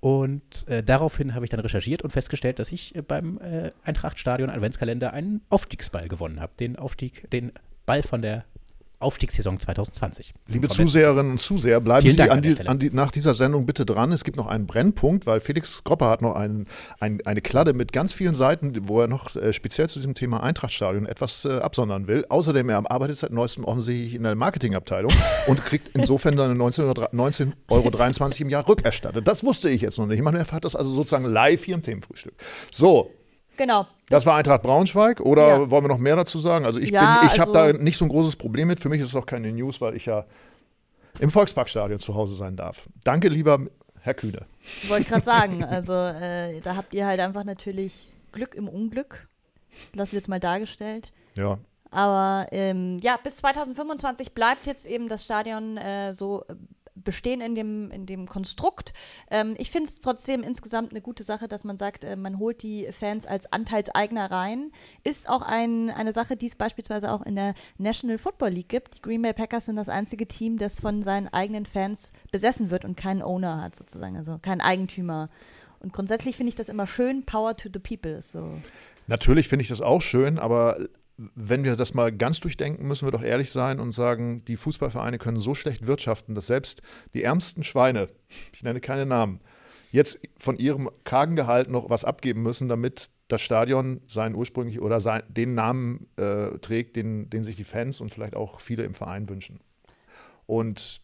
Und 0.00 0.66
äh, 0.66 0.82
daraufhin 0.82 1.34
habe 1.34 1.44
ich 1.44 1.50
dann 1.50 1.60
recherchiert 1.60 2.02
und 2.02 2.10
festgestellt, 2.10 2.58
dass 2.58 2.72
ich 2.72 2.96
äh, 2.96 3.02
beim 3.02 3.38
äh, 3.38 3.70
Eintracht-Stadion 3.84 4.50
Adventskalender 4.50 5.12
einen 5.12 5.42
Aufstiegsball 5.48 6.08
gewonnen 6.08 6.40
habe. 6.40 6.52
Den 6.58 6.76
Aufstieg, 6.76 7.30
den 7.30 7.52
Ball 7.86 8.02
von 8.02 8.22
der 8.22 8.44
Aufstiegssaison 9.02 9.58
2020. 9.58 10.34
Liebe 10.48 10.68
Zuseherinnen 10.68 11.32
und 11.32 11.38
Zuseher, 11.38 11.80
bleiben 11.80 12.02
Vielen 12.02 12.16
Sie 12.16 12.30
an 12.30 12.42
die, 12.42 12.66
an 12.66 12.78
die, 12.78 12.90
nach 12.90 13.10
dieser 13.10 13.34
Sendung 13.34 13.66
bitte 13.66 13.84
dran. 13.84 14.12
Es 14.12 14.24
gibt 14.24 14.36
noch 14.36 14.46
einen 14.46 14.66
Brennpunkt, 14.66 15.26
weil 15.26 15.40
Felix 15.40 15.84
Gropper 15.84 16.08
hat 16.08 16.22
noch 16.22 16.34
einen, 16.34 16.66
ein, 17.00 17.20
eine 17.24 17.40
Kladde 17.40 17.72
mit 17.72 17.92
ganz 17.92 18.12
vielen 18.12 18.34
Seiten, 18.34 18.88
wo 18.88 19.00
er 19.00 19.08
noch 19.08 19.36
äh, 19.36 19.52
speziell 19.52 19.88
zu 19.88 19.98
diesem 19.98 20.14
Thema 20.14 20.42
Eintrachtstadion 20.42 21.06
etwas 21.06 21.44
äh, 21.44 21.58
absondern 21.58 22.06
will. 22.06 22.24
Außerdem, 22.28 22.68
er 22.68 22.90
arbeitet 22.90 23.18
seit 23.18 23.32
neuestem 23.32 23.64
offensichtlich 23.64 24.14
in 24.14 24.22
der 24.22 24.34
Marketingabteilung 24.34 25.12
und 25.46 25.64
kriegt 25.64 25.90
insofern 25.94 26.36
dann 26.36 26.56
19,23 26.60 27.08
19 27.12 27.54
Euro 27.68 27.90
im 28.38 28.48
Jahr 28.48 28.68
rückerstattet. 28.68 29.26
Das 29.26 29.44
wusste 29.44 29.68
ich 29.68 29.82
jetzt 29.82 29.98
noch 29.98 30.06
nicht. 30.06 30.22
Man 30.22 30.34
erfahrt 30.34 30.64
das 30.64 30.76
also 30.76 30.92
sozusagen 30.92 31.24
live 31.24 31.64
hier 31.64 31.74
im 31.74 31.82
Themenfrühstück. 31.82 32.34
So, 32.70 33.10
Genau. 33.56 33.86
Das 34.08 34.26
war 34.26 34.36
Eintracht 34.36 34.62
Braunschweig 34.62 35.20
oder 35.20 35.48
ja. 35.48 35.70
wollen 35.70 35.84
wir 35.84 35.88
noch 35.88 35.98
mehr 35.98 36.16
dazu 36.16 36.38
sagen? 36.38 36.64
Also 36.64 36.78
ich, 36.78 36.90
ja, 36.90 37.22
ich 37.24 37.38
habe 37.38 37.58
also, 37.58 37.72
da 37.72 37.82
nicht 37.82 37.96
so 37.96 38.04
ein 38.04 38.08
großes 38.08 38.36
Problem 38.36 38.68
mit. 38.68 38.80
Für 38.80 38.88
mich 38.88 39.00
ist 39.00 39.08
es 39.08 39.16
auch 39.16 39.26
keine 39.26 39.52
News, 39.52 39.80
weil 39.80 39.94
ich 39.96 40.06
ja 40.06 40.24
im 41.18 41.30
Volksparkstadion 41.30 41.98
zu 41.98 42.14
Hause 42.14 42.34
sein 42.34 42.56
darf. 42.56 42.88
Danke, 43.04 43.28
lieber 43.28 43.60
Herr 44.00 44.14
Kühne. 44.14 44.46
Wollte 44.88 45.02
ich 45.02 45.08
gerade 45.08 45.24
sagen. 45.24 45.64
Also 45.64 45.92
äh, 45.92 46.60
da 46.60 46.76
habt 46.76 46.94
ihr 46.94 47.06
halt 47.06 47.20
einfach 47.20 47.44
natürlich 47.44 48.08
Glück 48.32 48.54
im 48.54 48.68
Unglück. 48.68 49.26
Lassen 49.94 50.12
wir 50.12 50.18
jetzt 50.18 50.28
mal 50.28 50.40
dargestellt. 50.40 51.12
Ja. 51.36 51.58
Aber 51.90 52.48
ähm, 52.52 52.98
ja, 53.02 53.18
bis 53.22 53.36
2025 53.36 54.32
bleibt 54.32 54.66
jetzt 54.66 54.86
eben 54.86 55.08
das 55.08 55.24
Stadion 55.24 55.76
äh, 55.76 56.12
so 56.12 56.44
bestehen 56.94 57.40
in 57.40 57.54
dem, 57.54 57.90
in 57.90 58.06
dem 58.06 58.26
Konstrukt. 58.26 58.92
Ähm, 59.30 59.54
ich 59.58 59.70
finde 59.70 59.88
es 59.88 60.00
trotzdem 60.00 60.42
insgesamt 60.42 60.90
eine 60.90 61.00
gute 61.00 61.22
Sache, 61.22 61.48
dass 61.48 61.64
man 61.64 61.78
sagt, 61.78 62.04
äh, 62.04 62.16
man 62.16 62.38
holt 62.38 62.62
die 62.62 62.88
Fans 62.92 63.26
als 63.26 63.52
Anteilseigner 63.52 64.30
rein. 64.30 64.72
Ist 65.04 65.28
auch 65.28 65.42
ein, 65.42 65.90
eine 65.90 66.12
Sache, 66.12 66.36
die 66.36 66.46
es 66.46 66.54
beispielsweise 66.54 67.10
auch 67.10 67.22
in 67.22 67.36
der 67.36 67.54
National 67.78 68.18
Football 68.18 68.50
League 68.50 68.68
gibt. 68.68 68.98
Die 68.98 69.02
Green 69.02 69.22
Bay 69.22 69.32
Packers 69.32 69.66
sind 69.66 69.76
das 69.76 69.88
einzige 69.88 70.26
Team, 70.26 70.58
das 70.58 70.80
von 70.80 71.02
seinen 71.02 71.28
eigenen 71.28 71.66
Fans 71.66 72.12
besessen 72.30 72.70
wird 72.70 72.84
und 72.84 72.96
keinen 72.96 73.22
Owner 73.22 73.62
hat, 73.62 73.76
sozusagen, 73.76 74.16
also 74.16 74.38
keinen 74.38 74.60
Eigentümer. 74.60 75.30
Und 75.80 75.92
grundsätzlich 75.92 76.36
finde 76.36 76.50
ich 76.50 76.54
das 76.54 76.68
immer 76.68 76.86
schön, 76.86 77.24
Power 77.24 77.56
to 77.56 77.68
the 77.72 77.80
People. 77.80 78.22
So. 78.22 78.60
Natürlich 79.08 79.48
finde 79.48 79.62
ich 79.62 79.68
das 79.68 79.80
auch 79.80 80.00
schön, 80.00 80.38
aber 80.38 80.88
wenn 81.16 81.64
wir 81.64 81.76
das 81.76 81.94
mal 81.94 82.10
ganz 82.10 82.40
durchdenken, 82.40 82.86
müssen 82.86 83.06
wir 83.06 83.12
doch 83.12 83.22
ehrlich 83.22 83.50
sein 83.50 83.80
und 83.80 83.92
sagen, 83.92 84.44
die 84.46 84.56
Fußballvereine 84.56 85.18
können 85.18 85.38
so 85.38 85.54
schlecht 85.54 85.86
wirtschaften, 85.86 86.34
dass 86.34 86.46
selbst 86.46 86.82
die 87.14 87.22
ärmsten 87.22 87.64
Schweine, 87.64 88.08
ich 88.52 88.62
nenne 88.62 88.80
keine 88.80 89.06
Namen, 89.06 89.40
jetzt 89.92 90.20
von 90.38 90.58
ihrem 90.58 90.90
kargen 91.04 91.36
Gehalt 91.36 91.68
noch 91.68 91.90
was 91.90 92.04
abgeben 92.04 92.42
müssen, 92.42 92.68
damit 92.68 93.10
das 93.28 93.42
Stadion 93.42 94.00
seinen 94.06 94.34
ursprünglich 94.34 94.80
oder 94.80 95.00
sein, 95.00 95.22
den 95.28 95.54
Namen 95.54 96.08
äh, 96.16 96.58
trägt, 96.58 96.96
den, 96.96 97.30
den 97.30 97.44
sich 97.44 97.56
die 97.56 97.64
Fans 97.64 98.00
und 98.00 98.12
vielleicht 98.12 98.34
auch 98.34 98.60
viele 98.60 98.84
im 98.84 98.94
Verein 98.94 99.28
wünschen. 99.28 99.60
Und 100.46 101.02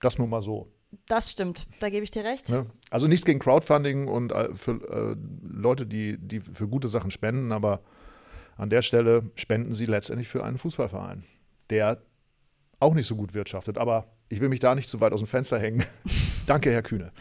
das 0.00 0.18
nur 0.18 0.26
mal 0.26 0.42
so. 0.42 0.70
Das 1.06 1.30
stimmt, 1.30 1.66
da 1.80 1.90
gebe 1.90 2.04
ich 2.04 2.10
dir 2.10 2.24
recht. 2.24 2.48
Ne? 2.48 2.66
Also 2.90 3.08
nichts 3.08 3.24
gegen 3.24 3.38
Crowdfunding 3.38 4.08
und 4.08 4.32
äh, 4.32 4.54
für 4.54 4.72
äh, 4.72 5.16
Leute, 5.42 5.86
die, 5.86 6.18
die 6.18 6.40
für 6.40 6.68
gute 6.68 6.88
Sachen 6.88 7.10
spenden, 7.10 7.50
aber 7.52 7.80
an 8.56 8.70
der 8.70 8.82
Stelle 8.82 9.30
spenden 9.34 9.72
sie 9.72 9.86
letztendlich 9.86 10.28
für 10.28 10.44
einen 10.44 10.58
Fußballverein, 10.58 11.24
der 11.70 11.98
auch 12.80 12.94
nicht 12.94 13.06
so 13.06 13.16
gut 13.16 13.34
wirtschaftet. 13.34 13.78
Aber 13.78 14.06
ich 14.28 14.40
will 14.40 14.48
mich 14.48 14.60
da 14.60 14.74
nicht 14.74 14.88
zu 14.88 15.00
weit 15.00 15.12
aus 15.12 15.20
dem 15.20 15.26
Fenster 15.26 15.58
hängen. 15.58 15.84
Danke, 16.46 16.70
Herr 16.70 16.82
Kühne. 16.82 17.12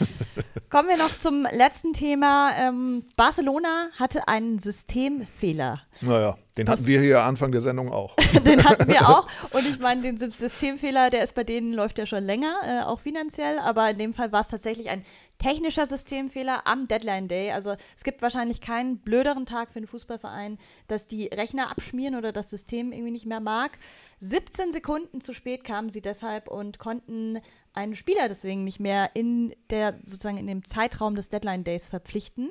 Kommen 0.70 0.88
wir 0.88 0.96
noch 0.96 1.18
zum 1.18 1.46
letzten 1.50 1.92
Thema. 1.92 2.52
Ähm, 2.56 3.04
Barcelona 3.16 3.88
hatte 3.98 4.28
einen 4.28 4.58
Systemfehler. 4.58 5.82
Naja, 6.00 6.38
den 6.58 6.68
hatten 6.68 6.86
wir 6.86 7.00
hier 7.00 7.22
Anfang 7.22 7.50
der 7.50 7.62
Sendung 7.62 7.90
auch. 7.90 8.14
den 8.44 8.62
hatten 8.62 8.86
wir 8.88 9.08
auch. 9.08 9.26
Und 9.52 9.66
ich 9.66 9.78
meine, 9.78 10.02
den 10.02 10.18
Systemfehler, 10.18 11.08
der 11.08 11.22
ist 11.22 11.34
bei 11.34 11.44
denen, 11.44 11.72
läuft 11.72 11.98
ja 11.98 12.04
schon 12.04 12.24
länger, 12.24 12.54
äh, 12.64 12.82
auch 12.84 13.00
finanziell. 13.00 13.58
Aber 13.58 13.90
in 13.90 13.98
dem 13.98 14.12
Fall 14.12 14.32
war 14.32 14.42
es 14.42 14.48
tatsächlich 14.48 14.90
ein 14.90 15.02
technischer 15.38 15.86
Systemfehler 15.86 16.66
am 16.66 16.88
Deadline 16.88 17.26
Day. 17.26 17.52
Also 17.52 17.74
es 17.96 18.04
gibt 18.04 18.20
wahrscheinlich 18.20 18.60
keinen 18.60 18.98
blöderen 18.98 19.46
Tag 19.46 19.72
für 19.72 19.78
einen 19.78 19.86
Fußballverein, 19.86 20.58
dass 20.88 21.08
die 21.08 21.26
Rechner 21.26 21.70
abschmieren 21.70 22.16
oder 22.16 22.32
das 22.32 22.50
System 22.50 22.92
irgendwie 22.92 23.12
nicht 23.12 23.26
mehr 23.26 23.40
mag. 23.40 23.78
17 24.20 24.72
Sekunden 24.72 25.20
zu 25.22 25.32
spät 25.32 25.64
kamen 25.64 25.88
sie 25.88 26.02
deshalb 26.02 26.48
und 26.48 26.78
konnten 26.78 27.40
einen 27.72 27.96
Spieler 27.96 28.28
deswegen 28.28 28.62
nicht 28.64 28.78
mehr 28.78 29.10
in 29.14 29.54
der 29.70 29.98
sozusagen 30.04 30.36
in 30.36 30.46
dem 30.46 30.64
Zeitraum 30.64 31.14
des 31.14 31.30
Deadline 31.30 31.64
Days 31.64 31.86
verpflichten. 31.86 32.50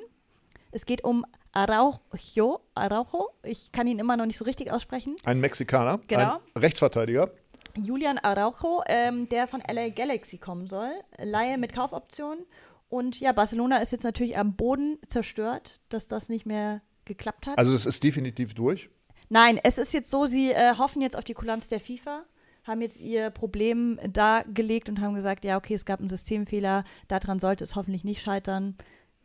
Es 0.72 0.86
geht 0.86 1.04
um 1.04 1.24
Araujo, 1.52 2.60
Araujo, 2.74 3.28
ich 3.42 3.72
kann 3.72 3.86
ihn 3.86 3.98
immer 3.98 4.16
noch 4.16 4.26
nicht 4.26 4.38
so 4.38 4.44
richtig 4.44 4.72
aussprechen. 4.72 5.16
Ein 5.24 5.40
Mexikaner, 5.40 6.00
genau. 6.08 6.40
ein 6.54 6.60
Rechtsverteidiger. 6.60 7.30
Julian 7.76 8.18
Araujo, 8.18 8.82
ähm, 8.86 9.28
der 9.28 9.46
von 9.46 9.60
LA 9.60 9.90
Galaxy 9.90 10.38
kommen 10.38 10.66
soll. 10.66 10.90
Laie 11.18 11.58
mit 11.58 11.72
Kaufoption 11.72 12.44
und 12.88 13.20
ja, 13.20 13.32
Barcelona 13.32 13.78
ist 13.78 13.92
jetzt 13.92 14.04
natürlich 14.04 14.36
am 14.36 14.54
Boden 14.54 14.98
zerstört, 15.06 15.80
dass 15.88 16.08
das 16.08 16.28
nicht 16.28 16.44
mehr 16.44 16.82
geklappt 17.06 17.46
hat. 17.46 17.56
Also 17.56 17.74
es 17.74 17.86
ist 17.86 18.04
definitiv 18.04 18.52
durch? 18.54 18.90
Nein, 19.30 19.58
es 19.62 19.78
ist 19.78 19.94
jetzt 19.94 20.10
so, 20.10 20.26
sie 20.26 20.50
äh, 20.50 20.76
hoffen 20.76 21.00
jetzt 21.00 21.16
auf 21.16 21.24
die 21.24 21.32
Kulanz 21.32 21.68
der 21.68 21.80
FIFA, 21.80 22.24
haben 22.64 22.82
jetzt 22.82 23.00
ihr 23.00 23.30
Problem 23.30 23.98
dargelegt 24.06 24.90
und 24.90 25.00
haben 25.00 25.14
gesagt, 25.14 25.44
ja, 25.44 25.56
okay, 25.56 25.72
es 25.72 25.86
gab 25.86 26.00
einen 26.00 26.10
Systemfehler, 26.10 26.84
daran 27.08 27.40
sollte 27.40 27.64
es 27.64 27.76
hoffentlich 27.76 28.04
nicht 28.04 28.20
scheitern. 28.20 28.76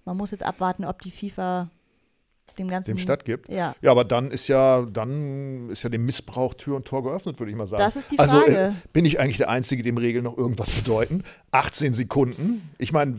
Man 0.05 0.15
muss 0.15 0.31
jetzt 0.31 0.43
abwarten, 0.43 0.85
ob 0.85 1.01
die 1.01 1.11
FIFA 1.11 1.69
dem 2.57 2.67
Ganzen 2.67 2.91
dem 2.91 2.97
stattgibt. 2.97 3.49
Ja. 3.49 3.75
ja, 3.81 3.91
aber 3.91 4.03
dann 4.03 4.31
ist 4.31 4.47
ja, 4.47 4.81
dann 4.81 5.69
ist 5.69 5.83
ja 5.83 5.89
dem 5.89 6.05
Missbrauch 6.05 6.53
Tür 6.53 6.75
und 6.75 6.85
Tor 6.85 7.03
geöffnet, 7.03 7.39
würde 7.39 7.51
ich 7.51 7.57
mal 7.57 7.67
sagen. 7.67 7.83
Das 7.83 7.95
ist 7.95 8.11
die 8.11 8.17
Frage. 8.17 8.31
Also 8.31 8.51
äh, 8.51 8.71
bin 8.93 9.05
ich 9.05 9.19
eigentlich 9.19 9.37
der 9.37 9.49
Einzige, 9.49 9.83
dem 9.83 9.97
Regeln 9.97 10.23
noch 10.23 10.37
irgendwas 10.37 10.71
bedeuten? 10.71 11.23
18 11.51 11.93
Sekunden. 11.93 12.69
Ich 12.77 12.91
meine, 12.91 13.15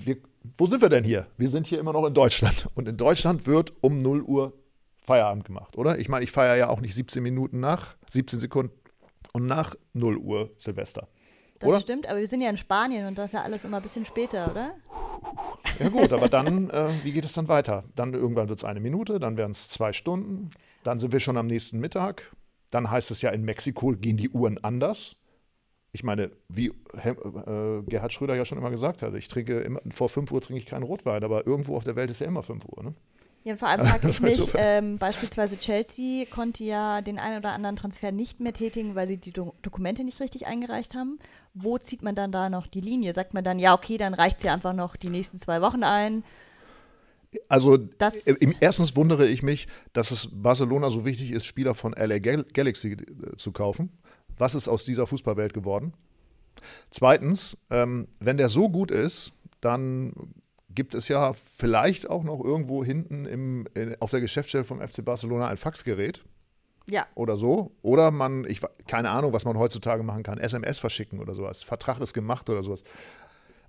wo 0.57 0.67
sind 0.67 0.83
wir 0.83 0.89
denn 0.89 1.05
hier? 1.05 1.27
Wir 1.37 1.49
sind 1.49 1.67
hier 1.67 1.79
immer 1.79 1.93
noch 1.93 2.07
in 2.07 2.15
Deutschland. 2.15 2.69
Und 2.75 2.89
in 2.89 2.97
Deutschland 2.97 3.47
wird 3.47 3.73
um 3.81 3.99
0 3.99 4.23
Uhr 4.23 4.53
Feierabend 5.09 5.45
gemacht, 5.45 5.79
oder? 5.79 5.99
Ich 5.99 6.09
meine, 6.09 6.25
ich 6.25 6.31
feiere 6.31 6.57
ja 6.57 6.69
auch 6.69 6.81
nicht 6.81 6.95
17 6.95 7.23
Minuten 7.23 7.61
nach, 7.61 7.97
17 8.11 8.41
Sekunden 8.41 8.73
und 9.33 9.47
nach 9.47 9.75
0 9.95 10.19
Uhr 10.19 10.51
Silvester. 10.59 11.09
Das 11.59 11.69
oder? 11.69 11.81
stimmt, 11.81 12.07
aber 12.07 12.21
wir 12.21 12.29
sind 12.29 12.41
ja 12.41 12.51
in 12.51 12.57
Spanien 12.57 13.07
und 13.07 13.17
das 13.17 13.27
ist 13.27 13.33
ja 13.33 13.43
alles 13.43 13.65
immer 13.65 13.79
ein 13.79 13.83
bisschen 13.83 14.05
später, 14.05 14.51
oder? 14.51 14.75
Ja 15.79 15.89
gut, 15.89 16.13
aber 16.13 16.29
dann, 16.29 16.71
äh, 16.71 16.89
wie 17.03 17.13
geht 17.13 17.25
es 17.25 17.33
dann 17.33 17.49
weiter? 17.49 17.85
Dann 17.95 18.15
irgendwann 18.15 18.49
wird 18.49 18.59
es 18.59 18.65
eine 18.65 18.81
Minute, 18.81 19.21
dann 19.21 19.37
werden 19.37 19.53
es 19.53 19.69
zwei 19.69 19.93
Stunden, 19.93 20.51
dann 20.83 20.99
sind 20.99 21.13
wir 21.13 21.21
schon 21.21 21.37
am 21.37 21.47
nächsten 21.47 21.79
Mittag. 21.79 22.35
Dann 22.71 22.91
heißt 22.91 23.11
es 23.11 23.23
ja, 23.23 23.31
in 23.31 23.45
Mexiko 23.45 23.93
gehen 23.93 24.17
die 24.17 24.31
Uhren 24.31 24.63
anders 24.63 25.17
ich 25.93 26.05
meine, 26.05 26.31
wie 26.49 26.69
äh, 26.69 27.83
Gerhard 27.87 28.13
Schröder 28.13 28.35
ja 28.35 28.45
schon 28.45 28.59
immer 28.59 28.71
gesagt 28.71 29.03
hat, 29.03 29.15
ich 29.15 29.29
trinke 29.29 29.61
immer, 29.61 29.81
vor 29.91 30.09
5 30.09 30.31
Uhr 30.31 30.41
trinke 30.41 30.61
ich 30.61 30.67
keinen 30.67 30.83
Rotwein, 30.83 31.25
aber 31.25 31.47
irgendwo 31.47 31.77
auf 31.77 31.85
der 31.85 31.97
Welt 31.97 32.11
ist 32.11 32.21
ja 32.21 32.27
immer 32.27 32.43
5 32.43 32.65
Uhr. 32.67 32.83
Ne? 32.85 32.95
Ja, 33.45 33.57
vor 33.57 33.69
allem 33.69 33.87
frage 33.87 34.09
ich 34.09 34.21
mich, 34.21 34.41
ähm, 34.55 34.99
beispielsweise 34.99 35.59
Chelsea 35.59 36.27
konnte 36.27 36.65
ja 36.65 37.01
den 37.03 37.19
einen 37.19 37.39
oder 37.39 37.53
anderen 37.53 37.77
Transfer 37.77 38.13
nicht 38.13 38.41
mehr 38.41 38.53
tätigen, 38.53 38.95
weil 38.95 39.09
sie 39.09 39.17
die 39.17 39.33
Do 39.33 39.55
Dokumente 39.63 40.05
nicht 40.05 40.21
richtig 40.21 40.47
eingereicht 40.47 40.95
haben. 40.95 41.19
Wo 41.55 41.79
zieht 41.79 42.03
man 42.03 42.15
dann 42.15 42.33
da 42.33 42.51
noch 42.51 42.67
die 42.67 42.81
Linie? 42.81 43.15
Sagt 43.15 43.35
man 43.35 43.45
dann, 43.45 43.59
ja, 43.59 43.75
okay, 43.75 43.99
dann 43.99 44.15
reicht 44.15 44.43
sie 44.43 44.49
einfach 44.49 44.75
noch 44.75 44.97
die 44.97 45.11
nächsten 45.11 45.39
zwei 45.39 45.63
Wochen 45.63 45.83
ein? 45.83 46.25
Also 47.49 47.77
das 47.77 48.27
äh, 48.27 48.55
erstens 48.61 48.97
wundere 48.97 49.27
ich 49.27 49.43
mich, 49.43 49.69
dass 49.93 50.11
es 50.11 50.29
Barcelona 50.33 50.91
so 50.91 51.05
wichtig 51.05 51.33
ist, 51.33 51.45
Spieler 51.45 51.75
von 51.75 51.93
LA 51.93 52.19
Galaxy 52.19 52.93
äh, 52.93 53.37
zu 53.37 53.53
kaufen. 53.53 53.91
Was 54.39 54.55
ist 54.55 54.69
aus 54.69 54.85
dieser 54.85 55.07
Fußballwelt 55.07 55.53
geworden? 55.53 55.93
Zweitens, 56.91 57.57
ähm, 57.71 58.09
wenn 58.21 58.37
der 58.37 58.49
so 58.49 58.69
gut 58.69 58.91
ist, 58.91 59.33
dann 59.61 60.13
gibt 60.79 60.95
es 60.95 61.09
ja 61.09 61.33
vielleicht 61.33 62.09
auch 62.09 62.23
noch 62.23 62.39
irgendwo 62.41 62.85
hinten 62.85 63.27
im, 63.27 63.67
in, 63.75 64.01
auf 64.01 64.13
der 64.13 64.21
Geschäftsstelle 64.21 64.63
vom 64.63 64.81
FC 64.81 65.05
Barcelona 65.05 65.49
ein 65.49 65.57
Faxgerät. 65.57 66.23
Ja. 66.89 67.05
Oder 67.17 67.37
so. 67.37 67.73
Oder 67.83 68.13
man, 68.13 68.45
ich 68.45 68.61
keine 68.87 69.11
Ahnung, 69.11 69.33
was 69.33 69.45
man 69.45 69.59
heutzutage 69.59 70.05
machen 70.05 70.23
kann, 70.23 70.39
SMS 70.39 70.79
verschicken 70.79 71.19
oder 71.19 71.35
sowas. 71.35 71.65
Vertrag 71.65 71.99
ist 71.99 72.15
gemacht 72.15 72.49
oder 72.49 72.63
sowas. 72.63 72.85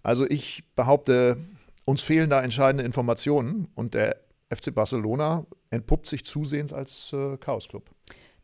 Also 0.04 0.30
ich 0.30 0.64
behaupte, 0.76 1.38
uns 1.84 2.04
fehlen 2.04 2.30
da 2.30 2.44
entscheidende 2.44 2.84
Informationen 2.84 3.70
und 3.74 3.96
der 3.96 4.18
FC 4.54 4.72
Barcelona 4.72 5.48
entpuppt 5.72 6.06
sich 6.06 6.24
zusehends 6.26 6.74
als 6.74 7.12
äh, 7.12 7.38
Chaos-Club. 7.38 7.90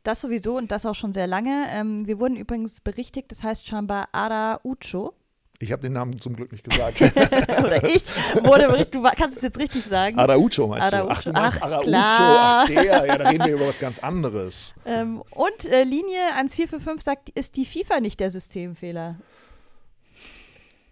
Das 0.01 0.21
sowieso 0.21 0.57
und 0.57 0.71
das 0.71 0.87
auch 0.87 0.95
schon 0.95 1.13
sehr 1.13 1.27
lange. 1.27 1.67
Ähm, 1.69 2.07
wir 2.07 2.19
wurden 2.19 2.35
übrigens 2.35 2.81
berichtigt, 2.81 3.29
das 3.29 3.43
heißt 3.43 3.67
scheinbar 3.67 4.09
Ada 4.11 4.59
Ucho. 4.63 5.13
Ich 5.59 5.71
habe 5.71 5.81
den 5.81 5.93
Namen 5.93 6.19
zum 6.19 6.35
Glück 6.35 6.51
nicht 6.51 6.63
gesagt. 6.63 7.01
Oder 7.63 7.83
ich 7.83 8.03
wurde 8.43 8.67
berichtet, 8.67 8.95
du 8.95 9.03
kannst 9.03 9.37
es 9.37 9.43
jetzt 9.43 9.57
richtig 9.57 9.85
sagen. 9.85 10.17
Araucho 10.17 10.67
meinst 10.67 10.93
Araucho. 10.93 11.07
du? 11.07 11.11
Ach, 11.11 11.23
du 11.23 11.31
meinst 11.31 11.57
ach, 11.61 11.65
Araucho, 11.65 11.87
klar. 11.87 12.59
ach 12.63 12.67
der, 12.67 12.83
ja, 12.83 13.17
da 13.17 13.29
reden 13.29 13.45
wir 13.45 13.53
über 13.53 13.67
was 13.67 13.79
ganz 13.79 13.99
anderes. 13.99 14.73
Ähm, 14.87 15.23
und 15.31 15.65
äh, 15.65 15.83
Linie 15.83 16.33
1445 16.35 17.03
sagt, 17.03 17.29
ist 17.29 17.55
die 17.55 17.65
FIFA 17.65 18.01
nicht 18.01 18.19
der 18.19 18.29
Systemfehler? 18.29 19.15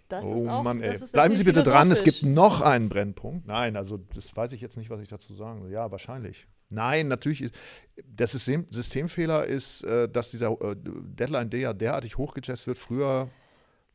Das 0.09 0.25
oh 0.25 0.47
auch, 0.49 0.63
Mann, 0.63 0.81
ey. 0.81 0.97
Bleiben 1.11 1.35
Sie 1.35 1.43
bitte 1.43 1.61
dran, 1.63 1.91
es 1.91 2.03
gibt 2.03 2.23
noch 2.23 2.61
einen 2.61 2.89
Brennpunkt. 2.89 3.45
Nein, 3.45 3.75
also 3.75 3.97
das 4.15 4.35
weiß 4.35 4.53
ich 4.53 4.61
jetzt 4.61 4.77
nicht, 4.77 4.89
was 4.89 4.99
ich 5.01 5.09
dazu 5.09 5.35
sagen 5.35 5.61
soll. 5.61 5.71
Ja, 5.71 5.91
wahrscheinlich. 5.91 6.47
Nein, 6.69 7.07
natürlich, 7.07 7.51
der 8.03 8.27
System, 8.27 8.65
Systemfehler 8.71 9.45
ist, 9.45 9.83
äh, 9.83 10.09
dass 10.09 10.31
dieser 10.31 10.51
äh, 10.61 10.75
Deadline 10.75 11.49
Day 11.49 11.61
ja 11.61 11.73
derartig 11.73 12.17
hochgejazzt 12.17 12.65
wird. 12.65 12.79
Früher 12.79 13.29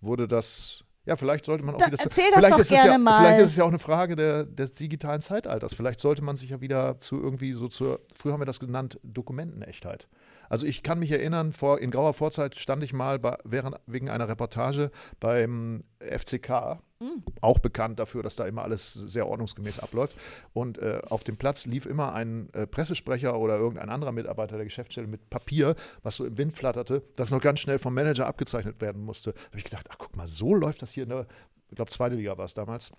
wurde 0.00 0.28
das 0.28 0.84
ja, 1.08 1.16
vielleicht 1.16 1.46
sollte 1.46 1.64
man 1.64 1.74
auch 1.74 1.78
da, 1.78 1.86
wieder. 1.86 1.96
Erzähl 1.98 2.26
das 2.26 2.34
vielleicht 2.34 2.54
doch 2.54 2.58
ist 2.58 2.68
gerne 2.68 2.90
ja, 2.90 2.98
mal. 2.98 3.20
Vielleicht 3.20 3.40
ist 3.40 3.50
es 3.52 3.56
ja 3.56 3.64
auch 3.64 3.68
eine 3.68 3.78
Frage 3.78 4.14
der, 4.14 4.44
des 4.44 4.72
digitalen 4.72 5.22
Zeitalters. 5.22 5.72
Vielleicht 5.72 6.00
sollte 6.00 6.22
man 6.22 6.36
sich 6.36 6.50
ja 6.50 6.60
wieder 6.60 7.00
zu 7.00 7.18
irgendwie 7.18 7.54
so 7.54 7.68
zur, 7.68 8.00
früher 8.14 8.34
haben 8.34 8.42
wir 8.42 8.46
das 8.46 8.60
genannt, 8.60 9.00
Dokumentenechtheit. 9.04 10.06
Also 10.50 10.66
ich 10.66 10.82
kann 10.82 10.98
mich 10.98 11.10
erinnern, 11.10 11.54
vor, 11.54 11.80
in 11.80 11.90
grauer 11.90 12.12
Vorzeit 12.12 12.56
stand 12.56 12.84
ich 12.84 12.92
mal 12.92 13.18
bei, 13.18 13.38
während, 13.44 13.76
wegen 13.86 14.10
einer 14.10 14.28
Reportage 14.28 14.90
beim 15.18 15.80
FCK, 16.00 16.78
mhm. 17.00 17.22
auch 17.40 17.58
bekannt 17.58 17.98
dafür, 17.98 18.22
dass 18.22 18.36
da 18.36 18.46
immer 18.46 18.62
alles 18.62 18.92
sehr 18.92 19.26
ordnungsgemäß 19.26 19.78
abläuft. 19.80 20.16
Und 20.52 20.78
äh, 20.78 21.00
auf 21.08 21.24
dem 21.24 21.36
Platz 21.36 21.66
lief 21.66 21.86
immer 21.86 22.14
ein 22.14 22.52
äh, 22.52 22.66
Pressesprecher 22.66 23.38
oder 23.38 23.58
irgendein 23.58 23.90
anderer 23.90 24.12
Mitarbeiter 24.12 24.56
der 24.56 24.64
Geschäftsstelle 24.64 25.06
mit 25.06 25.30
Papier, 25.30 25.74
was 26.02 26.16
so 26.16 26.24
im 26.24 26.38
Wind 26.38 26.52
flatterte, 26.52 27.02
das 27.16 27.30
noch 27.30 27.40
ganz 27.40 27.60
schnell 27.60 27.78
vom 27.78 27.94
Manager 27.94 28.26
abgezeichnet 28.26 28.80
werden 28.80 29.04
musste. 29.04 29.32
Da 29.32 29.46
habe 29.46 29.58
ich 29.58 29.64
gedacht, 29.64 29.86
ach 29.90 29.98
guck 29.98 30.16
mal, 30.16 30.26
so 30.26 30.54
läuft 30.54 30.82
das 30.82 30.92
hier 30.92 31.04
in 31.04 31.10
der, 31.10 31.26
ich 31.70 31.76
glaube, 31.76 31.90
zweite 31.90 32.16
Liga 32.16 32.36
war 32.38 32.44
es 32.44 32.54
damals 32.54 32.92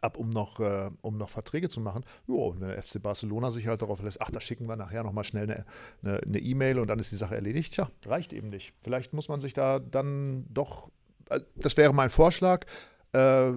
ab, 0.00 0.16
um 0.16 0.30
noch, 0.30 0.60
äh, 0.60 0.90
um 1.00 1.16
noch 1.16 1.30
Verträge 1.30 1.68
zu 1.68 1.80
machen. 1.80 2.04
Jo, 2.26 2.48
und 2.48 2.60
wenn 2.60 2.68
der 2.68 2.82
FC 2.82 3.02
Barcelona 3.02 3.50
sich 3.50 3.66
halt 3.66 3.82
darauf 3.82 4.02
lässt, 4.02 4.20
ach, 4.20 4.30
da 4.30 4.40
schicken 4.40 4.66
wir 4.66 4.76
nachher 4.76 5.02
nochmal 5.02 5.24
schnell 5.24 5.64
eine 6.02 6.38
E-Mail 6.38 6.76
e 6.76 6.80
und 6.80 6.88
dann 6.88 6.98
ist 6.98 7.12
die 7.12 7.16
Sache 7.16 7.34
erledigt. 7.34 7.74
Tja, 7.74 7.90
reicht 8.04 8.32
eben 8.32 8.48
nicht. 8.48 8.74
Vielleicht 8.80 9.12
muss 9.12 9.28
man 9.28 9.40
sich 9.40 9.54
da 9.54 9.78
dann 9.78 10.46
doch, 10.48 10.90
äh, 11.30 11.40
das 11.56 11.76
wäre 11.76 11.92
mein 11.92 12.10
Vorschlag, 12.10 12.66
äh, 13.12 13.52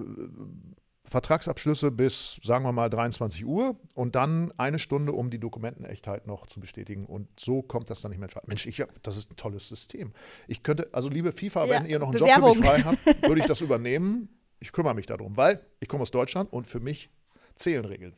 Vertragsabschlüsse 1.04 1.90
bis, 1.90 2.40
sagen 2.42 2.64
wir 2.64 2.72
mal, 2.72 2.88
23 2.88 3.44
Uhr 3.44 3.76
und 3.94 4.14
dann 4.14 4.52
eine 4.56 4.78
Stunde, 4.78 5.12
um 5.12 5.30
die 5.30 5.38
Dokumentenechtheit 5.38 6.26
noch 6.26 6.46
zu 6.46 6.60
bestätigen. 6.60 7.04
Und 7.04 7.28
so 7.38 7.60
kommt 7.60 7.90
das 7.90 8.00
dann 8.00 8.12
nicht 8.12 8.20
mehr 8.20 8.28
in 8.28 8.40
Mensch, 8.46 8.66
ich, 8.66 8.82
das 9.02 9.16
ist 9.16 9.30
ein 9.30 9.36
tolles 9.36 9.68
System. 9.68 10.12
Ich 10.48 10.62
könnte, 10.62 10.88
also 10.92 11.08
liebe 11.08 11.32
FIFA, 11.32 11.66
ja, 11.66 11.70
wenn 11.70 11.86
ihr 11.86 11.98
noch 11.98 12.08
einen 12.08 12.18
Bewerbung. 12.18 12.54
Job 12.54 12.64
für 12.64 12.72
mich 12.72 12.82
frei 12.82 12.96
habt, 13.06 13.22
würde 13.28 13.40
ich 13.40 13.46
das 13.46 13.60
übernehmen 13.60 14.28
ich 14.62 14.72
kümmere 14.72 14.94
mich 14.94 15.06
darum, 15.06 15.36
weil 15.36 15.60
ich 15.80 15.88
komme 15.88 16.02
aus 16.02 16.12
Deutschland 16.12 16.52
und 16.52 16.66
für 16.66 16.80
mich 16.80 17.10
zählen 17.56 17.84
Regeln. 17.84 18.14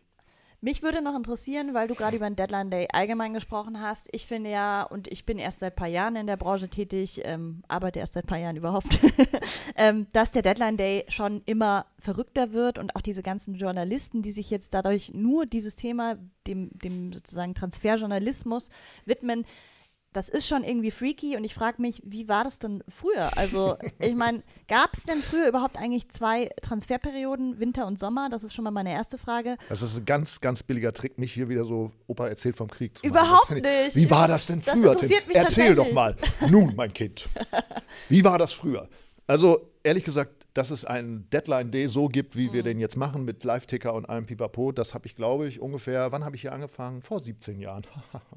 Mich 0.65 0.83
würde 0.83 1.03
noch 1.03 1.15
interessieren, 1.15 1.75
weil 1.75 1.89
du 1.89 1.95
gerade 1.95 2.17
über 2.17 2.25
den 2.27 2.37
Deadline 2.37 2.71
Day 2.71 2.89
allgemein 2.91 3.35
gesprochen 3.35 3.83
hast. 3.83 4.09
Ich 4.13 4.27
finde 4.27 4.49
ja, 4.49 4.83
und 4.83 5.09
ich 5.09 5.27
bin 5.27 5.39
erst 5.39 5.59
seit 5.59 5.75
ein 5.75 5.77
paar 5.77 5.89
Jahren 5.89 6.17
in 6.17 6.27
der 6.27 6.39
Branche 6.39 6.71
tätig, 6.71 7.21
ähm, 7.23 7.63
arbeite 7.69 7.99
erst 7.99 8.15
seit 8.15 8.25
ein 8.25 8.29
paar 8.29 8.39
Jahren 8.39 8.57
überhaupt, 8.57 8.99
ähm, 9.77 10.07
dass 10.15 10.31
der 10.31 10.41
Deadline 10.41 10.79
Day 10.79 11.05
schon 11.09 11.43
immer 11.45 11.85
verrückter 11.99 12.55
wird 12.55 12.79
und 12.79 12.97
auch 12.97 13.03
diese 13.03 13.23
ganzen 13.23 13.57
Journalisten, 13.57 14.23
die 14.23 14.31
sich 14.31 14.49
jetzt 14.49 14.73
dadurch 14.73 15.13
nur 15.13 15.45
dieses 15.45 15.77
Thema, 15.77 16.17
dem, 16.47 16.71
dem 16.79 17.13
sozusagen 17.13 17.55
Transferjournalismus 17.55 18.71
widmen, 19.05 19.45
das 20.15 20.29
ist 20.29 20.47
schon 20.47 20.63
irgendwie 20.63 20.93
freaky 20.93 21.37
und 21.37 21.43
ich 21.43 21.55
frage 21.55 21.83
mich, 21.83 22.01
wie 22.05 22.29
war 22.29 22.45
das 22.45 22.61
denn 22.61 22.85
früher? 22.89 23.37
Also, 23.37 23.77
ich 23.99 24.15
meine, 24.15 24.45
gab 24.69 24.97
es 24.97 25.03
denn 25.03 25.19
früher 25.19 25.49
überhaupt 25.49 25.77
eigentlich 25.77 26.09
zwei 26.09 26.51
Transferperioden, 26.63 27.59
Winter 27.59 27.87
und 27.87 27.99
Sommer? 27.99 28.31
Das 28.31 28.45
ist 28.45 28.55
schon 28.55 28.63
mal 28.63 28.71
meine 28.71 28.93
erste 28.93 29.19
Frage. 29.19 29.57
Das 29.69 29.83
ist 29.83 29.99
ein 29.99 30.05
ganz, 30.05 30.41
ganz 30.41 30.63
billiger 30.63 30.93
Trick, 30.93 31.19
mich 31.19 31.33
hier 31.33 31.49
wieder 31.49 31.65
so, 31.65 31.91
Opa 32.07 32.29
erzählt 32.29 32.57
vom 32.57 32.71
Krieg 32.71 32.97
zu 32.97 33.05
machen. 33.07 33.13
Überhaupt 33.13 33.51
ich, 33.51 33.63
nicht. 33.63 33.97
Wie 33.97 34.09
war 34.09 34.29
das 34.29 34.47
denn 34.47 34.63
früher? 34.63 34.95
Das 34.95 35.09
Tim? 35.09 35.19
Erzähl 35.33 35.75
doch 35.75 35.93
mal. 35.93 36.15
Nun, 36.49 36.77
mein 36.77 36.93
Kind. 36.93 37.29
Wie 38.09 38.23
war 38.23 38.39
das 38.39 38.53
früher? 38.53 38.89
Also, 39.27 39.73
ehrlich 39.83 40.05
gesagt, 40.05 40.44
dass 40.55 40.71
es 40.71 40.85
einen 40.85 41.29
Deadline-Day 41.31 41.89
so 41.89 42.09
gibt, 42.09 42.37
wie 42.37 42.49
mhm. 42.49 42.53
wir 42.53 42.63
den 42.63 42.79
jetzt 42.79 42.97
machen 42.97 43.25
mit 43.25 43.43
Live-Ticker 43.43 43.93
und 43.93 44.09
allem 44.09 44.25
Pipapo, 44.25 44.71
das 44.71 44.95
habe 44.95 45.07
ich, 45.07 45.17
glaube 45.17 45.49
ich, 45.49 45.61
ungefähr, 45.61 46.13
wann 46.13 46.25
habe 46.25 46.37
ich 46.37 46.43
hier 46.43 46.53
angefangen? 46.53 47.03
Vor 47.03 47.19
17 47.19 47.59
Jahren. 47.61 47.83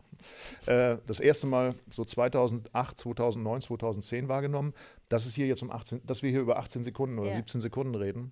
äh, 0.65 0.97
das 1.05 1.19
erste 1.19 1.45
Mal 1.45 1.75
so 1.91 2.03
2008, 2.03 2.97
2009, 2.97 3.61
2010 3.61 4.27
wahrgenommen, 4.27 4.73
dass 5.09 5.27
es 5.27 5.35
hier 5.35 5.45
jetzt 5.45 5.61
um 5.61 5.69
18, 5.69 6.05
dass 6.05 6.23
wir 6.23 6.31
hier 6.31 6.41
über 6.41 6.57
18 6.57 6.83
Sekunden 6.83 7.19
oder 7.19 7.29
yeah. 7.29 7.37
17 7.37 7.61
Sekunden 7.61 7.93
reden. 7.93 8.31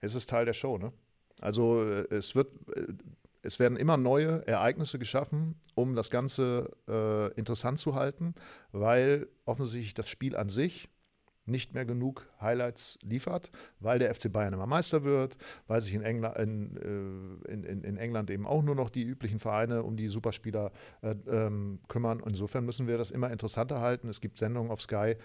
Es 0.00 0.14
ist 0.14 0.30
Teil 0.30 0.46
der 0.46 0.54
Show, 0.54 0.78
ne? 0.78 0.92
Also 1.40 1.84
äh, 1.84 2.06
es 2.14 2.34
wird, 2.34 2.50
äh, 2.74 2.94
es 3.42 3.58
werden 3.58 3.76
immer 3.76 3.98
neue 3.98 4.46
Ereignisse 4.46 4.98
geschaffen, 4.98 5.60
um 5.74 5.94
das 5.94 6.08
Ganze 6.08 6.70
äh, 6.88 7.32
interessant 7.34 7.78
zu 7.78 7.94
halten, 7.94 8.34
weil 8.72 9.28
offensichtlich 9.44 9.94
das 9.94 10.08
Spiel 10.08 10.34
an 10.34 10.48
sich 10.48 10.88
nicht 11.48 11.74
mehr 11.74 11.84
genug 11.84 12.28
Highlights 12.40 12.98
liefert, 13.02 13.50
weil 13.80 13.98
der 13.98 14.14
FC 14.14 14.32
Bayern 14.32 14.52
immer 14.52 14.66
Meister 14.66 15.04
wird, 15.04 15.36
weil 15.66 15.80
sich 15.80 15.94
in 15.94 16.02
England, 16.02 16.36
in, 16.36 16.76
äh, 17.46 17.52
in, 17.52 17.64
in, 17.64 17.84
in 17.84 17.96
England 17.96 18.30
eben 18.30 18.46
auch 18.46 18.62
nur 18.62 18.74
noch 18.74 18.90
die 18.90 19.02
üblichen 19.02 19.38
Vereine 19.38 19.82
um 19.82 19.96
die 19.96 20.08
Superspieler 20.08 20.72
äh, 21.02 21.14
ähm, 21.28 21.80
kümmern. 21.88 22.22
Insofern 22.24 22.64
müssen 22.64 22.86
wir 22.86 22.98
das 22.98 23.10
immer 23.10 23.30
interessanter 23.30 23.80
halten. 23.80 24.08
Es 24.08 24.20
gibt 24.20 24.38
Sendungen 24.38 24.70
auf 24.70 24.82
Sky 24.82 25.16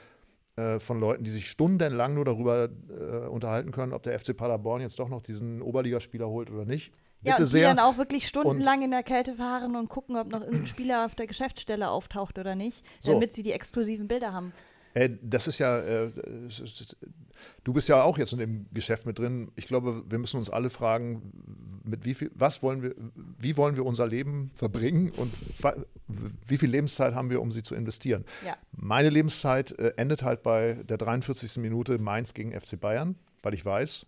äh, 0.56 0.80
von 0.80 1.00
Leuten, 1.00 1.24
die 1.24 1.32
sich 1.32 1.50
stundenlang 1.50 2.14
nur 2.14 2.26
darüber 2.26 2.70
äh, 2.90 3.28
unterhalten 3.28 3.72
können, 3.72 3.92
ob 3.92 4.04
der 4.04 4.20
FC 4.20 4.38
Paderborn 4.38 4.82
jetzt 4.82 5.00
doch 5.00 5.10
noch 5.10 5.22
diesen 5.22 5.62
Oberligaspieler 5.62 6.28
holt 6.28 6.52
oder 6.52 6.66
nicht. 6.66 6.92
Bitte 7.24 7.30
ja, 7.30 7.36
und 7.38 7.46
die 7.46 7.50
sehr. 7.50 7.70
dann 7.70 7.80
auch 7.80 7.98
wirklich 7.98 8.28
stundenlang 8.28 8.80
und 8.80 8.86
in 8.86 8.92
der 8.92 9.02
Kälte 9.02 9.36
fahren 9.36 9.76
und 9.76 9.90
gucken, 9.90 10.18
ob 10.18 10.28
noch 10.28 10.42
irgendein 10.42 10.68
Spieler 10.68 11.06
auf 11.06 11.16
der 11.16 11.26
Geschäftsstelle 11.26 11.90
auftaucht 11.90 12.38
oder 12.38 12.54
nicht, 12.54 12.84
damit 13.06 13.32
so. 13.32 13.38
sie 13.38 13.44
die 13.44 13.54
exklusiven 13.54 14.08
Bilder 14.08 14.34
haben. 14.34 14.54
Äh, 14.94 15.10
das 15.22 15.48
ist 15.48 15.60
ja, 15.60 15.80
äh, 15.80 16.12
du 17.64 17.74
bist 17.74 17.88
ja 17.88 18.04
auch 18.04 18.18
jetzt 18.18 18.34
in 18.34 18.40
dem 18.40 18.66
Geschäft 18.74 19.06
mit 19.06 19.20
drin. 19.20 19.52
Ich 19.56 19.68
glaube, 19.68 20.04
wir 20.10 20.20
müssen 20.20 20.38
uns 20.38 20.50
alle 20.50 20.70
fragen, 20.70 21.82
mit 21.84 22.06
wie 22.06 22.14
viel, 22.14 22.32
was 22.34 22.62
wollen 22.64 22.82
wir, 22.82 22.96
wie 23.40 23.58
wollen 23.58 23.76
wir 23.76 23.86
unser 23.86 24.08
Leben 24.08 24.52
verbringen 24.56 25.12
und 25.12 25.34
wie 26.48 26.58
viel 26.58 26.70
Lebenszeit 26.70 27.14
haben 27.14 27.30
wir, 27.30 27.42
um 27.42 27.52
sie 27.52 27.64
zu 27.64 27.76
investieren? 27.76 28.26
Ja. 28.46 28.56
Meine 28.72 29.10
Lebenszeit 29.10 29.78
äh, 29.80 29.94
endet 29.98 30.24
halt 30.24 30.44
bei 30.44 30.76
der 30.88 30.98
43. 30.98 31.58
Minute 31.58 31.98
Mainz 31.98 32.34
gegen 32.34 32.52
FC 32.52 32.80
Bayern, 32.80 33.16
weil 33.42 33.54
ich 33.54 33.66
weiß, 33.66 34.06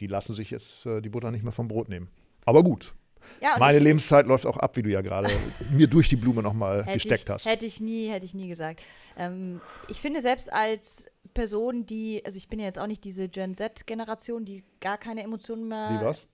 die 0.00 0.06
lassen 0.06 0.32
sich 0.32 0.50
jetzt 0.50 0.86
die 0.86 1.10
Butter 1.10 1.30
nicht 1.30 1.42
mehr 1.42 1.52
vom 1.52 1.68
Brot 1.68 1.90
nehmen. 1.90 2.08
Aber 2.46 2.62
gut, 2.62 2.94
ja, 3.40 3.56
Meine 3.58 3.78
Lebenszeit 3.78 4.26
läuft 4.26 4.46
auch 4.46 4.56
ab, 4.56 4.76
wie 4.76 4.82
du 4.82 4.90
ja 4.90 5.00
gerade 5.00 5.30
mir 5.70 5.86
durch 5.86 6.08
die 6.08 6.16
Blume 6.16 6.42
nochmal 6.42 6.84
gesteckt 6.84 7.24
ich, 7.24 7.30
hast. 7.30 7.46
Hätte 7.46 7.66
ich 7.66 7.80
nie, 7.80 8.08
hätte 8.08 8.24
ich 8.24 8.34
nie 8.34 8.48
gesagt. 8.48 8.80
Ähm, 9.16 9.60
ich 9.88 10.00
finde 10.00 10.20
selbst 10.20 10.52
als 10.52 11.10
Person, 11.34 11.86
die, 11.86 12.22
also 12.24 12.36
ich 12.36 12.48
bin 12.48 12.58
ja 12.58 12.66
jetzt 12.66 12.78
auch 12.78 12.86
nicht 12.86 13.04
diese 13.04 13.28
Gen 13.28 13.54
Z-Generation, 13.54 14.44
die 14.44 14.64
gar 14.80 14.98
keine 14.98 15.22
Emotionen 15.22 15.68
mehr. 15.68 15.98
Wie 16.00 16.04
was? 16.04 16.26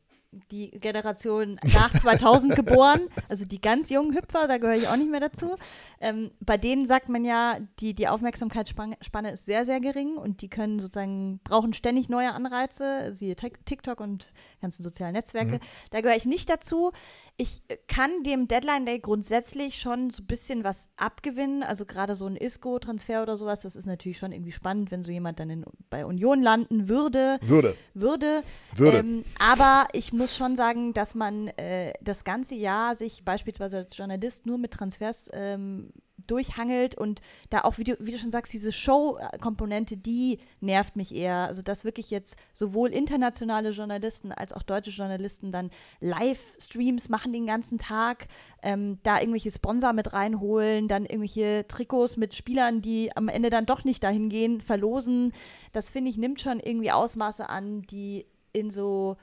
die 0.50 0.70
Generation 0.70 1.58
nach 1.72 1.92
2000 1.98 2.56
geboren, 2.56 3.08
also 3.28 3.44
die 3.44 3.60
ganz 3.60 3.90
jungen 3.90 4.14
Hüpfer, 4.14 4.46
da 4.46 4.58
gehöre 4.58 4.76
ich 4.76 4.88
auch 4.88 4.96
nicht 4.96 5.10
mehr 5.10 5.20
dazu. 5.20 5.56
Ähm, 6.00 6.30
bei 6.40 6.56
denen 6.56 6.86
sagt 6.86 7.08
man 7.08 7.24
ja, 7.24 7.58
die, 7.80 7.94
die 7.94 8.08
Aufmerksamkeitsspanne 8.08 9.32
ist 9.32 9.46
sehr, 9.46 9.64
sehr 9.64 9.80
gering 9.80 10.16
und 10.16 10.42
die 10.42 10.48
können 10.48 10.78
sozusagen, 10.78 11.40
brauchen 11.44 11.72
ständig 11.72 12.08
neue 12.08 12.32
Anreize, 12.32 13.12
siehe 13.12 13.36
TikTok 13.36 14.00
und 14.00 14.26
ganzen 14.66 14.82
sozialen 14.82 15.12
Netzwerke. 15.12 15.56
Mhm. 15.56 15.60
Da 15.90 16.00
gehöre 16.00 16.16
ich 16.16 16.24
nicht 16.24 16.50
dazu. 16.50 16.92
Ich 17.36 17.60
kann 17.86 18.22
dem 18.24 18.48
Deadline 18.48 18.84
Day 18.86 18.98
grundsätzlich 18.98 19.78
schon 19.78 20.10
so 20.10 20.22
ein 20.22 20.26
bisschen 20.26 20.64
was 20.64 20.88
abgewinnen. 20.96 21.62
Also 21.62 21.86
gerade 21.86 22.14
so 22.14 22.26
ein 22.26 22.36
Isco-Transfer 22.36 23.22
oder 23.22 23.36
sowas, 23.36 23.60
das 23.60 23.76
ist 23.76 23.86
natürlich 23.86 24.18
schon 24.18 24.32
irgendwie 24.32 24.52
spannend, 24.52 24.90
wenn 24.90 25.02
so 25.02 25.12
jemand 25.12 25.38
dann 25.38 25.50
in, 25.50 25.64
bei 25.90 26.04
Union 26.04 26.42
landen 26.42 26.88
würde. 26.88 27.38
Würde. 27.42 27.76
Würde. 27.94 28.42
Würde. 28.74 28.98
Ähm, 28.98 29.24
aber 29.38 29.86
ich 29.92 30.12
muss 30.12 30.36
schon 30.36 30.56
sagen, 30.56 30.92
dass 30.92 31.14
man 31.14 31.48
äh, 31.48 31.92
das 32.00 32.24
ganze 32.24 32.54
Jahr 32.54 32.96
sich 32.96 33.24
beispielsweise 33.24 33.78
als 33.78 33.96
Journalist 33.96 34.46
nur 34.46 34.58
mit 34.58 34.72
Transfers 34.72 35.30
ähm, 35.32 35.92
durchhangelt 36.26 36.96
und 36.96 37.20
da 37.50 37.62
auch, 37.62 37.78
wie 37.78 37.84
du, 37.84 37.96
wie 38.00 38.12
du 38.12 38.18
schon 38.18 38.30
sagst, 38.30 38.52
diese 38.52 38.72
Show-Komponente, 38.72 39.96
die 39.96 40.38
nervt 40.60 40.96
mich 40.96 41.14
eher. 41.14 41.46
Also, 41.46 41.62
dass 41.62 41.84
wirklich 41.84 42.10
jetzt 42.10 42.36
sowohl 42.54 42.92
internationale 42.92 43.70
Journalisten 43.70 44.32
als 44.32 44.52
auch 44.52 44.62
deutsche 44.62 44.90
Journalisten 44.90 45.52
dann 45.52 45.70
Livestreams 46.00 47.08
machen 47.08 47.32
den 47.32 47.46
ganzen 47.46 47.78
Tag, 47.78 48.28
ähm, 48.62 48.98
da 49.02 49.20
irgendwelche 49.20 49.50
Sponsor 49.50 49.92
mit 49.92 50.12
reinholen, 50.12 50.88
dann 50.88 51.04
irgendwelche 51.04 51.66
Trikots 51.68 52.16
mit 52.16 52.34
Spielern, 52.34 52.82
die 52.82 53.14
am 53.16 53.28
Ende 53.28 53.50
dann 53.50 53.66
doch 53.66 53.84
nicht 53.84 54.02
dahin 54.02 54.28
gehen, 54.28 54.60
verlosen. 54.60 55.32
Das 55.72 55.90
finde 55.90 56.10
ich, 56.10 56.16
nimmt 56.16 56.40
schon 56.40 56.60
irgendwie 56.60 56.92
Ausmaße 56.92 57.48
an, 57.48 57.82
die 57.82 58.26
in 58.52 58.70
so 58.70 59.16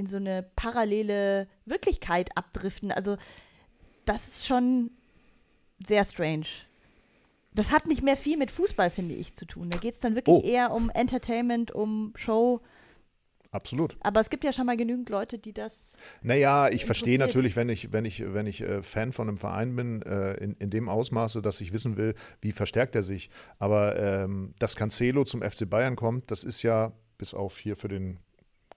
in 0.00 0.06
so 0.06 0.16
eine 0.16 0.42
parallele 0.56 1.46
Wirklichkeit 1.66 2.36
abdriften. 2.36 2.90
Also 2.90 3.16
das 4.06 4.28
ist 4.28 4.46
schon 4.46 4.90
sehr 5.86 6.04
strange. 6.04 6.46
Das 7.52 7.70
hat 7.70 7.86
nicht 7.86 8.02
mehr 8.02 8.16
viel 8.16 8.36
mit 8.36 8.50
Fußball, 8.50 8.90
finde 8.90 9.14
ich, 9.14 9.34
zu 9.34 9.44
tun. 9.44 9.70
Da 9.70 9.78
geht 9.78 9.94
es 9.94 10.00
dann 10.00 10.14
wirklich 10.14 10.36
oh. 10.36 10.42
eher 10.42 10.72
um 10.72 10.88
Entertainment, 10.90 11.72
um 11.72 12.12
Show. 12.14 12.60
Absolut. 13.52 13.96
Aber 14.00 14.20
es 14.20 14.30
gibt 14.30 14.44
ja 14.44 14.52
schon 14.52 14.66
mal 14.66 14.76
genügend 14.76 15.08
Leute, 15.08 15.38
die 15.38 15.52
das. 15.52 15.96
Naja, 16.22 16.68
ich 16.68 16.84
verstehe 16.84 17.18
natürlich, 17.18 17.56
wenn 17.56 17.68
ich, 17.68 17.92
wenn 17.92 18.04
ich, 18.04 18.22
wenn 18.32 18.46
ich 18.46 18.60
äh, 18.60 18.84
Fan 18.84 19.12
von 19.12 19.28
einem 19.28 19.38
Verein 19.38 19.74
bin, 19.74 20.02
äh, 20.02 20.34
in, 20.34 20.54
in 20.54 20.70
dem 20.70 20.88
Ausmaße, 20.88 21.42
dass 21.42 21.60
ich 21.60 21.72
wissen 21.72 21.96
will, 21.96 22.14
wie 22.40 22.52
verstärkt 22.52 22.94
er 22.94 23.02
sich. 23.02 23.28
Aber 23.58 23.98
ähm, 23.98 24.54
dass 24.60 24.76
Cancelo 24.76 25.24
zum 25.24 25.42
FC 25.42 25.68
Bayern 25.68 25.96
kommt, 25.96 26.30
das 26.30 26.44
ist 26.44 26.62
ja, 26.62 26.92
bis 27.18 27.34
auf 27.34 27.58
hier 27.58 27.74
für 27.74 27.88
den 27.88 28.20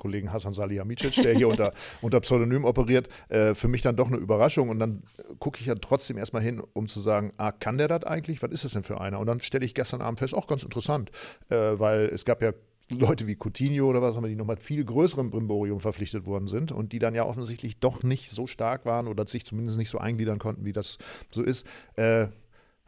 Kollegen 0.04 0.34
Hasan 0.34 0.52
Salihamidzic, 0.52 1.24
der 1.24 1.34
hier 1.34 1.48
unter, 1.48 1.74
unter 2.02 2.20
Pseudonym 2.20 2.66
operiert, 2.66 3.08
äh, 3.30 3.56
für 3.56 3.70
mich 3.70 3.82
dann 3.82 3.96
doch 3.96 4.08
eine 4.08 4.18
Überraschung. 4.18 4.68
Und 4.68 4.80
dann 4.80 5.04
gucke 5.40 5.62
ich 5.62 5.66
ja 5.66 5.76
trotzdem 5.76 6.18
erstmal 6.18 6.42
hin, 6.42 6.62
um 6.74 6.88
zu 6.88 7.00
sagen, 7.00 7.32
ah, 7.38 7.54
kann 7.54 7.78
der 7.78 7.88
das 7.88 8.04
eigentlich? 8.04 8.44
Was 8.44 8.52
ist 8.52 8.66
das 8.66 8.74
denn 8.74 8.84
für 8.84 9.00
einer? 9.00 9.20
Und 9.20 9.28
dann 9.28 9.40
stelle 9.40 9.66
ich 9.66 9.74
gestern 9.74 10.02
Abend 10.02 10.20
fest, 10.20 10.36
auch 10.36 10.46
ganz 10.46 10.64
interessant, 10.64 11.10
äh, 11.50 11.56
weil 11.56 12.08
es 12.08 12.26
gab 12.26 12.42
ja 12.42 12.52
Leute 12.90 13.28
wie 13.28 13.38
Coutinho 13.38 13.88
oder 13.88 14.02
was, 14.02 14.20
die 14.22 14.36
nochmal 14.36 14.58
viel 14.58 14.84
größerem 14.84 15.30
Brimborium 15.30 15.80
verpflichtet 15.80 16.26
worden 16.26 16.48
sind 16.48 16.74
und 16.74 16.92
die 16.92 17.00
dann 17.00 17.16
ja 17.16 17.26
offensichtlich 17.26 17.80
doch 17.80 18.04
nicht 18.04 18.30
so 18.30 18.46
stark 18.46 18.86
waren 18.86 19.08
oder 19.08 19.26
sich 19.26 19.46
zumindest 19.46 19.78
nicht 19.78 19.90
so 19.90 20.00
eingliedern 20.00 20.38
konnten, 20.38 20.66
wie 20.66 20.74
das 20.74 20.98
so 21.32 21.42
ist. 21.42 21.66
Äh, 21.96 22.28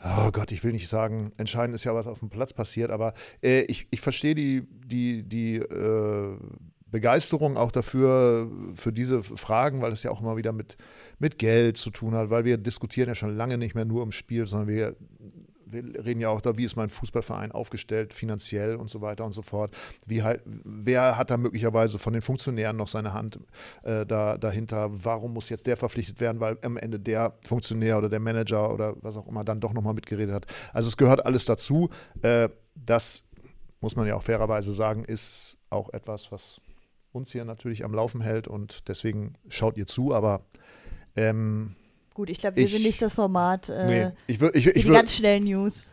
oh 0.03 0.31
Gott, 0.31 0.51
ich 0.51 0.63
will 0.63 0.73
nicht 0.73 0.87
sagen, 0.87 1.31
entscheidend 1.37 1.75
ist 1.75 1.83
ja, 1.83 1.95
was 1.95 2.07
auf 2.07 2.19
dem 2.19 2.29
Platz 2.29 2.53
passiert, 2.53 2.91
aber 2.91 3.13
äh, 3.41 3.61
ich, 3.61 3.87
ich 3.91 4.01
verstehe 4.01 4.35
die, 4.35 4.67
die, 4.85 5.23
die 5.23 5.55
äh, 5.55 6.37
Begeisterung 6.95 7.57
auch 7.57 7.73
dafür, 7.73 8.49
für 8.73 8.93
diese 8.93 9.21
Fragen, 9.21 9.81
weil 9.81 9.91
es 9.91 10.03
ja 10.03 10.11
auch 10.11 10.21
immer 10.21 10.37
wieder 10.37 10.53
mit, 10.53 10.77
mit 11.19 11.37
Geld 11.37 11.75
zu 11.75 11.89
tun 11.89 12.15
hat, 12.15 12.29
weil 12.29 12.45
wir 12.45 12.57
diskutieren 12.57 13.09
ja 13.09 13.15
schon 13.15 13.35
lange 13.35 13.57
nicht 13.57 13.75
mehr 13.75 13.83
nur 13.83 13.99
ums 13.99 14.15
Spiel, 14.15 14.47
sondern 14.47 14.69
wir, 14.69 14.95
wir 15.65 16.05
reden 16.05 16.21
ja 16.21 16.29
auch 16.29 16.39
da, 16.39 16.55
wie 16.55 16.63
ist 16.63 16.77
mein 16.77 16.87
Fußballverein 16.87 17.51
aufgestellt, 17.51 18.13
finanziell 18.13 18.77
und 18.77 18.89
so 18.89 19.01
weiter 19.01 19.25
und 19.25 19.33
so 19.33 19.41
fort. 19.41 19.75
Wie 20.05 20.23
halt, 20.23 20.41
wer 20.45 21.17
hat 21.17 21.31
da 21.31 21.35
möglicherweise 21.35 21.99
von 21.99 22.13
den 22.13 22.21
Funktionären 22.21 22.77
noch 22.77 22.87
seine 22.87 23.11
Hand 23.11 23.39
äh, 23.83 24.05
da, 24.05 24.37
dahinter? 24.37 24.89
Warum 24.91 25.33
muss 25.33 25.49
jetzt 25.49 25.67
der 25.67 25.75
verpflichtet 25.75 26.21
werden, 26.21 26.39
weil 26.39 26.57
am 26.61 26.77
Ende 26.77 26.97
der 26.97 27.33
Funktionär 27.45 27.97
oder 27.97 28.07
der 28.07 28.21
Manager 28.21 28.73
oder 28.73 28.95
was 29.01 29.17
auch 29.17 29.27
immer 29.27 29.43
dann 29.43 29.59
doch 29.59 29.73
nochmal 29.73 29.95
mitgeredet 29.95 30.33
hat? 30.33 30.45
Also 30.71 30.87
es 30.87 30.95
gehört 30.95 31.25
alles 31.25 31.43
dazu. 31.43 31.89
Äh, 32.21 32.47
das 32.73 33.25
muss 33.81 33.97
man 33.97 34.07
ja 34.07 34.15
auch 34.15 34.23
fairerweise 34.23 34.71
sagen, 34.71 35.03
ist 35.03 35.57
auch 35.69 35.89
etwas, 35.91 36.31
was 36.31 36.61
uns 37.15 37.31
hier 37.31 37.45
natürlich 37.45 37.83
am 37.83 37.93
Laufen 37.93 38.21
hält 38.21 38.47
und 38.47 38.87
deswegen 38.87 39.35
schaut 39.47 39.77
ihr 39.77 39.87
zu, 39.87 40.13
aber 40.13 40.41
ähm, 41.15 41.75
Gut, 42.13 42.29
ich 42.29 42.39
glaube, 42.39 42.57
wir 42.57 42.65
ich, 42.65 42.71
sind 42.71 42.83
nicht 42.83 43.01
das 43.01 43.13
Format. 43.13 43.69
Äh, 43.69 43.87
nee, 43.87 44.11
ich 44.27 44.39
will, 44.39 44.51
ich, 44.53 44.67
ich, 44.67 44.85
die 44.85 44.91
ganz 44.91 45.13
schnellen 45.13 45.43
News. 45.43 45.91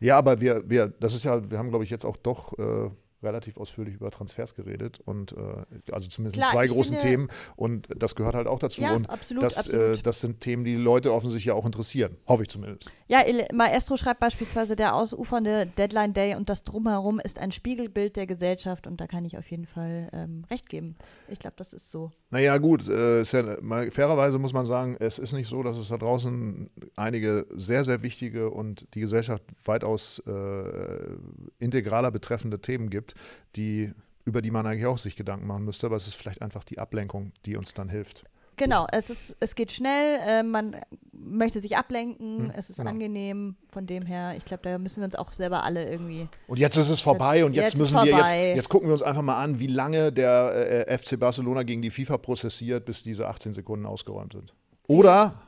Ja, 0.00 0.18
aber 0.18 0.40
wir, 0.40 0.68
wir, 0.68 0.88
das 0.98 1.14
ist 1.14 1.24
ja, 1.24 1.48
wir 1.50 1.58
haben, 1.58 1.68
glaube 1.68 1.84
ich, 1.84 1.90
jetzt 1.90 2.04
auch 2.04 2.16
doch 2.16 2.58
äh, 2.58 2.90
relativ 3.22 3.56
ausführlich 3.56 3.94
über 3.94 4.10
Transfers 4.10 4.54
geredet 4.54 5.00
und 5.04 5.32
äh, 5.32 5.92
also 5.92 6.08
zumindest 6.08 6.38
Klar, 6.38 6.52
zwei 6.52 6.66
großen 6.66 6.98
finde, 6.98 7.10
Themen 7.10 7.28
und 7.56 7.88
das 7.94 8.14
gehört 8.14 8.34
halt 8.34 8.46
auch 8.46 8.58
dazu 8.58 8.80
ja, 8.80 8.94
und 8.94 9.08
absolut, 9.08 9.42
das, 9.42 9.56
äh, 9.56 9.58
absolut. 9.58 9.98
Äh, 9.98 10.02
das 10.02 10.20
sind 10.20 10.40
Themen, 10.40 10.64
die, 10.64 10.76
Leute 10.76 11.12
offensichtlich 11.12 11.46
ja 11.46 11.54
auch 11.54 11.66
interessieren, 11.66 12.16
hoffe 12.26 12.42
ich 12.42 12.48
zumindest. 12.48 12.90
Ja, 13.08 13.22
Maestro 13.52 13.96
schreibt 13.96 14.20
beispielsweise, 14.20 14.76
der 14.76 14.94
ausufernde 14.94 15.66
Deadline 15.66 16.14
Day 16.14 16.34
und 16.34 16.48
das 16.48 16.64
Drumherum 16.64 17.20
ist 17.20 17.38
ein 17.38 17.52
Spiegelbild 17.52 18.16
der 18.16 18.26
Gesellschaft 18.26 18.86
und 18.86 19.00
da 19.00 19.06
kann 19.06 19.24
ich 19.24 19.36
auf 19.36 19.50
jeden 19.50 19.66
Fall 19.66 20.08
ähm, 20.12 20.44
recht 20.50 20.68
geben. 20.68 20.96
Ich 21.28 21.38
glaube, 21.38 21.54
das 21.56 21.72
ist 21.72 21.90
so. 21.90 22.10
Naja 22.30 22.56
gut, 22.58 22.88
äh, 22.88 23.22
ja, 23.22 23.56
mal, 23.60 23.90
fairerweise 23.90 24.38
muss 24.38 24.52
man 24.52 24.66
sagen, 24.66 24.96
es 24.98 25.18
ist 25.18 25.32
nicht 25.32 25.48
so, 25.48 25.62
dass 25.62 25.76
es 25.76 25.88
da 25.88 25.98
draußen 25.98 26.70
einige 26.96 27.46
sehr, 27.50 27.84
sehr 27.84 28.02
wichtige 28.02 28.50
und 28.50 28.86
die 28.94 29.00
Gesellschaft 29.00 29.42
weitaus 29.64 30.22
äh, 30.26 31.16
integraler 31.58 32.10
betreffende 32.10 32.60
Themen 32.60 32.88
gibt 32.90 33.09
die, 33.56 33.92
über 34.24 34.42
die 34.42 34.50
man 34.50 34.66
eigentlich 34.66 34.86
auch 34.86 34.98
sich 34.98 35.16
Gedanken 35.16 35.46
machen 35.46 35.64
müsste, 35.64 35.86
aber 35.86 35.96
es 35.96 36.06
ist 36.06 36.14
vielleicht 36.14 36.42
einfach 36.42 36.64
die 36.64 36.78
Ablenkung, 36.78 37.32
die 37.46 37.56
uns 37.56 37.74
dann 37.74 37.88
hilft. 37.88 38.24
Genau, 38.60 38.86
es, 38.92 39.08
ist, 39.08 39.36
es 39.40 39.54
geht 39.54 39.72
schnell, 39.72 40.20
äh, 40.20 40.42
man 40.42 40.76
möchte 41.12 41.60
sich 41.60 41.78
ablenken, 41.78 42.40
hm, 42.40 42.52
es 42.54 42.68
ist 42.68 42.76
genau. 42.76 42.90
angenehm, 42.90 43.56
von 43.72 43.86
dem 43.86 44.04
her, 44.04 44.34
ich 44.36 44.44
glaube, 44.44 44.62
da 44.64 44.76
müssen 44.76 45.00
wir 45.00 45.06
uns 45.06 45.14
auch 45.14 45.32
selber 45.32 45.64
alle 45.64 45.88
irgendwie. 45.88 46.28
Und 46.46 46.58
jetzt 46.58 46.76
ist 46.76 46.90
es 46.90 47.00
vorbei 47.00 47.38
jetzt, 47.38 47.46
und 47.46 47.54
jetzt, 47.54 47.72
jetzt 47.72 47.78
müssen 47.78 47.94
wir, 47.94 48.04
jetzt, 48.04 48.32
jetzt 48.32 48.68
gucken 48.68 48.88
wir 48.88 48.92
uns 48.92 49.02
einfach 49.02 49.22
mal 49.22 49.42
an, 49.42 49.60
wie 49.60 49.66
lange 49.66 50.12
der 50.12 50.86
äh, 50.88 50.98
FC 50.98 51.18
Barcelona 51.18 51.62
gegen 51.62 51.80
die 51.80 51.90
FIFA 51.90 52.18
prozessiert, 52.18 52.84
bis 52.84 53.02
diese 53.02 53.28
18 53.28 53.54
Sekunden 53.54 53.86
ausgeräumt 53.86 54.34
sind. 54.34 54.52
Oder 54.86 55.40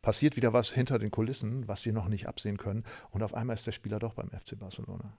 passiert 0.00 0.36
wieder 0.36 0.52
was 0.52 0.70
hinter 0.70 1.00
den 1.00 1.10
Kulissen, 1.10 1.66
was 1.66 1.84
wir 1.84 1.92
noch 1.92 2.06
nicht 2.06 2.28
absehen 2.28 2.56
können 2.56 2.84
und 3.10 3.24
auf 3.24 3.34
einmal 3.34 3.54
ist 3.54 3.66
der 3.66 3.72
Spieler 3.72 3.98
doch 3.98 4.14
beim 4.14 4.30
FC 4.30 4.56
Barcelona. 4.56 5.12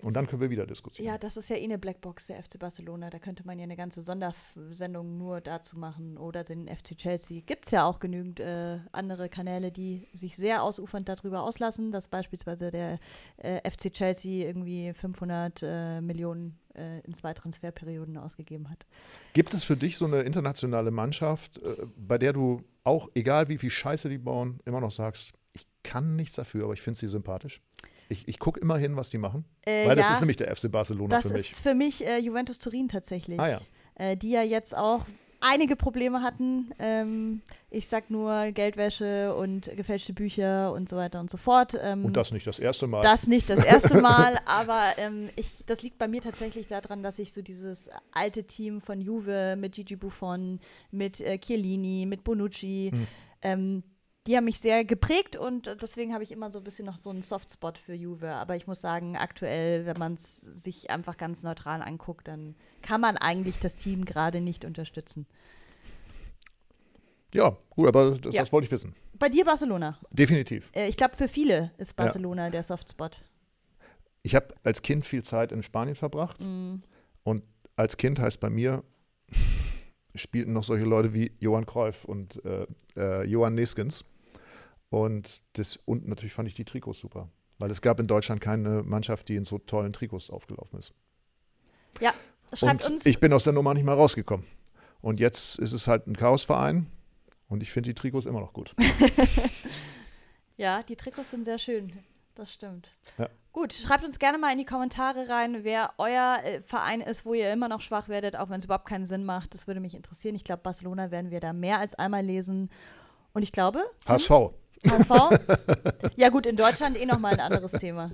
Und 0.00 0.14
dann 0.14 0.28
können 0.28 0.40
wir 0.40 0.50
wieder 0.50 0.66
diskutieren. 0.66 1.06
Ja, 1.06 1.18
das 1.18 1.36
ist 1.36 1.50
ja 1.50 1.56
eh 1.56 1.64
eine 1.64 1.76
Blackbox, 1.76 2.28
der 2.28 2.40
FC 2.42 2.58
Barcelona. 2.58 3.10
Da 3.10 3.18
könnte 3.18 3.44
man 3.44 3.58
ja 3.58 3.64
eine 3.64 3.76
ganze 3.76 4.00
Sondersendung 4.02 5.18
nur 5.18 5.40
dazu 5.40 5.76
machen 5.76 6.16
oder 6.16 6.44
den 6.44 6.68
FC 6.68 6.96
Chelsea. 6.96 7.40
Gibt 7.44 7.66
es 7.66 7.72
ja 7.72 7.84
auch 7.84 7.98
genügend 7.98 8.38
äh, 8.38 8.78
andere 8.92 9.28
Kanäle, 9.28 9.72
die 9.72 10.06
sich 10.12 10.36
sehr 10.36 10.62
ausufernd 10.62 11.08
darüber 11.08 11.42
auslassen, 11.42 11.90
dass 11.90 12.06
beispielsweise 12.06 12.70
der 12.70 13.00
äh, 13.38 13.68
FC 13.68 13.92
Chelsea 13.92 14.46
irgendwie 14.46 14.92
500 14.94 15.62
äh, 15.62 16.00
Millionen 16.00 16.60
äh, 16.76 17.00
in 17.00 17.14
zwei 17.14 17.34
Transferperioden 17.34 18.16
ausgegeben 18.18 18.70
hat. 18.70 18.86
Gibt 19.32 19.52
es 19.52 19.64
für 19.64 19.76
dich 19.76 19.96
so 19.96 20.04
eine 20.04 20.22
internationale 20.22 20.92
Mannschaft, 20.92 21.58
äh, 21.58 21.86
bei 21.96 22.18
der 22.18 22.32
du 22.32 22.62
auch, 22.84 23.08
egal 23.14 23.48
wie 23.48 23.58
viel 23.58 23.70
Scheiße 23.70 24.08
die 24.08 24.18
bauen, 24.18 24.60
immer 24.64 24.80
noch 24.80 24.92
sagst, 24.92 25.34
ich 25.54 25.66
kann 25.82 26.14
nichts 26.14 26.36
dafür, 26.36 26.64
aber 26.64 26.74
ich 26.74 26.82
finde 26.82 26.98
sie 27.00 27.08
sympathisch? 27.08 27.60
Ich, 28.08 28.26
ich 28.26 28.38
gucke 28.38 28.58
immer 28.60 28.78
hin, 28.78 28.96
was 28.96 29.10
die 29.10 29.18
machen. 29.18 29.44
Äh, 29.64 29.86
weil 29.86 29.96
das 29.96 30.10
ist 30.10 30.20
nämlich 30.20 30.38
der 30.38 30.54
FC 30.54 30.70
Barcelona 30.70 31.20
für 31.20 31.28
mich. 31.28 31.36
Das 31.36 31.50
ist 31.50 31.60
für 31.60 31.74
mich 31.74 32.06
äh, 32.06 32.18
Juventus 32.18 32.58
Turin 32.58 32.88
tatsächlich. 32.88 33.38
Ah, 33.38 33.48
ja. 33.48 33.60
Äh, 33.94 34.16
die 34.16 34.30
ja 34.30 34.42
jetzt 34.42 34.76
auch 34.76 35.04
einige 35.40 35.76
Probleme 35.76 36.22
hatten. 36.22 36.72
Ähm, 36.78 37.42
ich 37.70 37.88
sag 37.88 38.10
nur 38.10 38.50
Geldwäsche 38.52 39.34
und 39.34 39.70
gefälschte 39.76 40.12
Bücher 40.12 40.72
und 40.72 40.88
so 40.88 40.96
weiter 40.96 41.20
und 41.20 41.30
so 41.30 41.36
fort. 41.36 41.78
Ähm, 41.80 42.06
und 42.06 42.16
das 42.16 42.32
nicht 42.32 42.46
das 42.46 42.58
erste 42.58 42.86
Mal. 42.86 43.02
Das 43.02 43.26
nicht 43.26 43.48
das 43.50 43.62
erste 43.62 43.94
Mal, 44.00 44.38
aber 44.46 44.92
ähm, 44.96 45.30
ich, 45.36 45.64
das 45.66 45.82
liegt 45.82 45.98
bei 45.98 46.08
mir 46.08 46.20
tatsächlich 46.20 46.66
daran, 46.66 47.02
dass 47.02 47.18
ich 47.18 47.32
so 47.32 47.42
dieses 47.42 47.90
alte 48.12 48.44
Team 48.44 48.80
von 48.80 49.00
Juve 49.00 49.56
mit 49.56 49.74
Gigi 49.74 49.96
Buffon, 49.96 50.60
mit 50.90 51.20
äh, 51.20 51.38
Chiellini, 51.38 52.06
mit 52.06 52.24
Bonucci, 52.24 52.92
hm. 53.42 53.82
Die 54.28 54.36
haben 54.36 54.44
mich 54.44 54.60
sehr 54.60 54.84
geprägt 54.84 55.36
und 55.36 55.74
deswegen 55.80 56.12
habe 56.12 56.22
ich 56.22 56.32
immer 56.32 56.52
so 56.52 56.58
ein 56.58 56.64
bisschen 56.64 56.84
noch 56.84 56.98
so 56.98 57.08
einen 57.08 57.22
Softspot 57.22 57.78
für 57.78 57.94
Juve. 57.94 58.34
Aber 58.34 58.56
ich 58.56 58.66
muss 58.66 58.78
sagen, 58.78 59.16
aktuell, 59.16 59.86
wenn 59.86 59.98
man 59.98 60.16
es 60.16 60.36
sich 60.36 60.90
einfach 60.90 61.16
ganz 61.16 61.42
neutral 61.44 61.80
anguckt, 61.80 62.28
dann 62.28 62.54
kann 62.82 63.00
man 63.00 63.16
eigentlich 63.16 63.58
das 63.58 63.76
Team 63.76 64.04
gerade 64.04 64.42
nicht 64.42 64.66
unterstützen. 64.66 65.26
Ja, 67.32 67.56
gut, 67.70 67.88
aber 67.88 68.18
das, 68.18 68.34
ja. 68.34 68.42
das 68.42 68.52
wollte 68.52 68.66
ich 68.66 68.70
wissen. 68.70 68.94
Bei 69.18 69.30
dir 69.30 69.46
Barcelona? 69.46 69.98
Definitiv. 70.10 70.70
Äh, 70.74 70.88
ich 70.88 70.98
glaube, 70.98 71.16
für 71.16 71.28
viele 71.28 71.72
ist 71.78 71.96
Barcelona 71.96 72.44
ja. 72.44 72.50
der 72.50 72.62
Softspot. 72.64 73.22
Ich 74.22 74.34
habe 74.34 74.54
als 74.62 74.82
Kind 74.82 75.06
viel 75.06 75.22
Zeit 75.22 75.52
in 75.52 75.62
Spanien 75.62 75.96
verbracht. 75.96 76.38
Mm. 76.42 76.82
Und 77.22 77.42
als 77.76 77.96
Kind 77.96 78.18
heißt 78.18 78.40
bei 78.40 78.50
mir 78.50 78.84
spielten 80.14 80.52
noch 80.52 80.64
solche 80.64 80.84
Leute 80.84 81.14
wie 81.14 81.32
Johann 81.38 81.64
Cruyff 81.64 82.04
und 82.04 82.44
äh, 82.44 82.66
äh, 82.94 83.24
Johann 83.24 83.54
Neskens. 83.54 84.04
Und, 84.90 85.42
das, 85.54 85.76
und 85.84 86.08
natürlich 86.08 86.32
fand 86.32 86.48
ich 86.48 86.54
die 86.54 86.64
Trikots 86.64 87.00
super. 87.00 87.28
Weil 87.58 87.70
es 87.70 87.82
gab 87.82 88.00
in 88.00 88.06
Deutschland 88.06 88.40
keine 88.40 88.82
Mannschaft, 88.82 89.28
die 89.28 89.36
in 89.36 89.44
so 89.44 89.58
tollen 89.58 89.92
Trikots 89.92 90.30
aufgelaufen 90.30 90.78
ist. 90.78 90.94
Ja, 92.00 92.14
schreibt 92.52 92.84
und 92.86 92.92
uns. 92.92 93.06
ich 93.06 93.18
bin 93.18 93.32
aus 93.32 93.44
der 93.44 93.52
Nummer 93.52 93.74
nicht 93.74 93.84
mehr 93.84 93.94
rausgekommen. 93.94 94.46
Und 95.00 95.20
jetzt 95.20 95.58
ist 95.58 95.72
es 95.72 95.88
halt 95.88 96.06
ein 96.06 96.16
Chaosverein 96.16 96.86
und 97.48 97.62
ich 97.62 97.70
finde 97.70 97.90
die 97.90 97.94
Trikots 97.94 98.26
immer 98.26 98.40
noch 98.40 98.52
gut. 98.52 98.74
ja, 100.56 100.82
die 100.82 100.96
Trikots 100.96 101.30
sind 101.30 101.44
sehr 101.44 101.58
schön. 101.58 101.92
Das 102.34 102.52
stimmt. 102.52 102.90
Ja. 103.18 103.28
Gut, 103.52 103.72
schreibt 103.72 104.04
uns 104.04 104.20
gerne 104.20 104.38
mal 104.38 104.52
in 104.52 104.58
die 104.58 104.64
Kommentare 104.64 105.28
rein, 105.28 105.64
wer 105.64 105.92
euer 105.98 106.38
äh, 106.44 106.60
Verein 106.62 107.00
ist, 107.00 107.24
wo 107.24 107.34
ihr 107.34 107.52
immer 107.52 107.66
noch 107.66 107.80
schwach 107.80 108.08
werdet, 108.08 108.36
auch 108.36 108.50
wenn 108.50 108.60
es 108.60 108.66
überhaupt 108.66 108.88
keinen 108.88 109.06
Sinn 109.06 109.24
macht. 109.24 109.54
Das 109.54 109.66
würde 109.66 109.80
mich 109.80 109.94
interessieren. 109.94 110.36
Ich 110.36 110.44
glaube, 110.44 110.62
Barcelona 110.62 111.10
werden 111.10 111.32
wir 111.32 111.40
da 111.40 111.52
mehr 111.52 111.80
als 111.80 111.96
einmal 111.96 112.24
lesen. 112.24 112.70
Und 113.32 113.42
ich 113.42 113.50
glaube. 113.50 113.82
HSV. 114.06 114.30
HSV? 114.86 115.40
ja, 116.16 116.28
gut, 116.28 116.46
in 116.46 116.56
Deutschland 116.56 117.00
eh 117.00 117.06
nochmal 117.06 117.34
ein 117.34 117.40
anderes 117.40 117.72
Thema. 117.72 118.10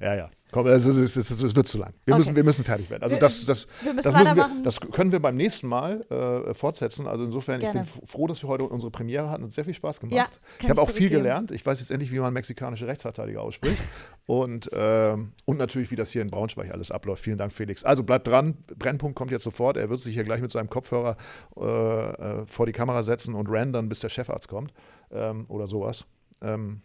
Ja, 0.00 0.14
ja. 0.14 0.30
Komm, 0.50 0.66
es, 0.68 0.86
es, 0.86 1.16
es, 1.16 1.30
es 1.30 1.54
wird 1.54 1.68
zu 1.68 1.76
lang. 1.76 1.92
Wir, 2.06 2.14
Okay. 2.14 2.20
müssen, 2.20 2.36
wir 2.36 2.44
müssen 2.44 2.64
fertig 2.64 2.88
werden. 2.88 3.02
Also 3.02 3.16
Wir- 3.16 3.20
das, 3.20 3.44
das, 3.44 3.66
wir 3.82 3.92
müssen 3.92 4.10
das, 4.10 4.14
müssen 4.14 4.36
wir, 4.36 4.50
das 4.64 4.80
können 4.80 5.12
wir 5.12 5.20
beim 5.20 5.36
nächsten 5.36 5.66
Mal 5.66 6.00
äh, 6.10 6.54
fortsetzen. 6.54 7.06
Also 7.06 7.24
insofern, 7.24 7.60
Gerne. 7.60 7.82
ich 7.84 7.92
bin 7.92 8.06
froh, 8.06 8.26
dass 8.26 8.42
wir 8.42 8.48
heute 8.48 8.64
unsere 8.64 8.90
Premiere 8.90 9.28
hatten. 9.28 9.42
Uns 9.44 9.54
sehr 9.54 9.66
viel 9.66 9.74
Spaß 9.74 10.00
gemacht. 10.00 10.16
Ja, 10.16 10.26
ich 10.62 10.70
habe 10.70 10.80
auch 10.80 10.88
viel 10.88 11.10
gelernt. 11.10 11.50
Ich 11.50 11.66
weiß 11.66 11.80
jetzt 11.80 11.90
endlich, 11.90 12.10
wie 12.12 12.18
man 12.18 12.32
mexikanische 12.32 12.86
Rechtsverteidiger 12.86 13.42
ausspricht. 13.42 13.82
und, 14.26 14.70
ähm, 14.72 15.32
und 15.44 15.58
natürlich, 15.58 15.90
wie 15.90 15.96
das 15.96 16.12
hier 16.12 16.22
in 16.22 16.28
Braunschweig 16.30 16.72
alles 16.72 16.90
abläuft. 16.90 17.24
Vielen 17.24 17.36
Dank, 17.36 17.52
Felix. 17.52 17.84
Also 17.84 18.02
bleibt 18.02 18.26
dran. 18.26 18.56
Brennpunkt 18.78 19.16
kommt 19.16 19.30
jetzt 19.32 19.44
sofort. 19.44 19.76
Er 19.76 19.90
wird 19.90 20.00
sich 20.00 20.14
hier 20.14 20.24
gleich 20.24 20.40
mit 20.40 20.50
seinem 20.50 20.70
Kopfhörer 20.70 21.16
äh, 21.58 21.62
äh, 21.62 22.46
vor 22.46 22.64
die 22.64 22.72
Kamera 22.72 23.02
setzen 23.02 23.34
und 23.34 23.48
rendern, 23.50 23.90
bis 23.90 24.00
der 24.00 24.08
Chefarzt 24.08 24.48
kommt. 24.48 24.72
Ähm, 25.10 25.46
oder 25.48 25.66
sowas. 25.66 26.04
Ähm, 26.42 26.82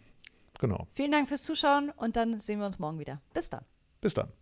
genau. 0.60 0.86
Vielen 0.92 1.12
Dank 1.12 1.28
fürs 1.28 1.42
Zuschauen 1.42 1.90
und 1.90 2.16
dann 2.16 2.40
sehen 2.40 2.58
wir 2.58 2.66
uns 2.66 2.78
morgen 2.78 2.98
wieder. 2.98 3.20
Bis 3.32 3.50
dann. 3.50 3.64
Bis 4.00 4.14
dann. 4.14 4.32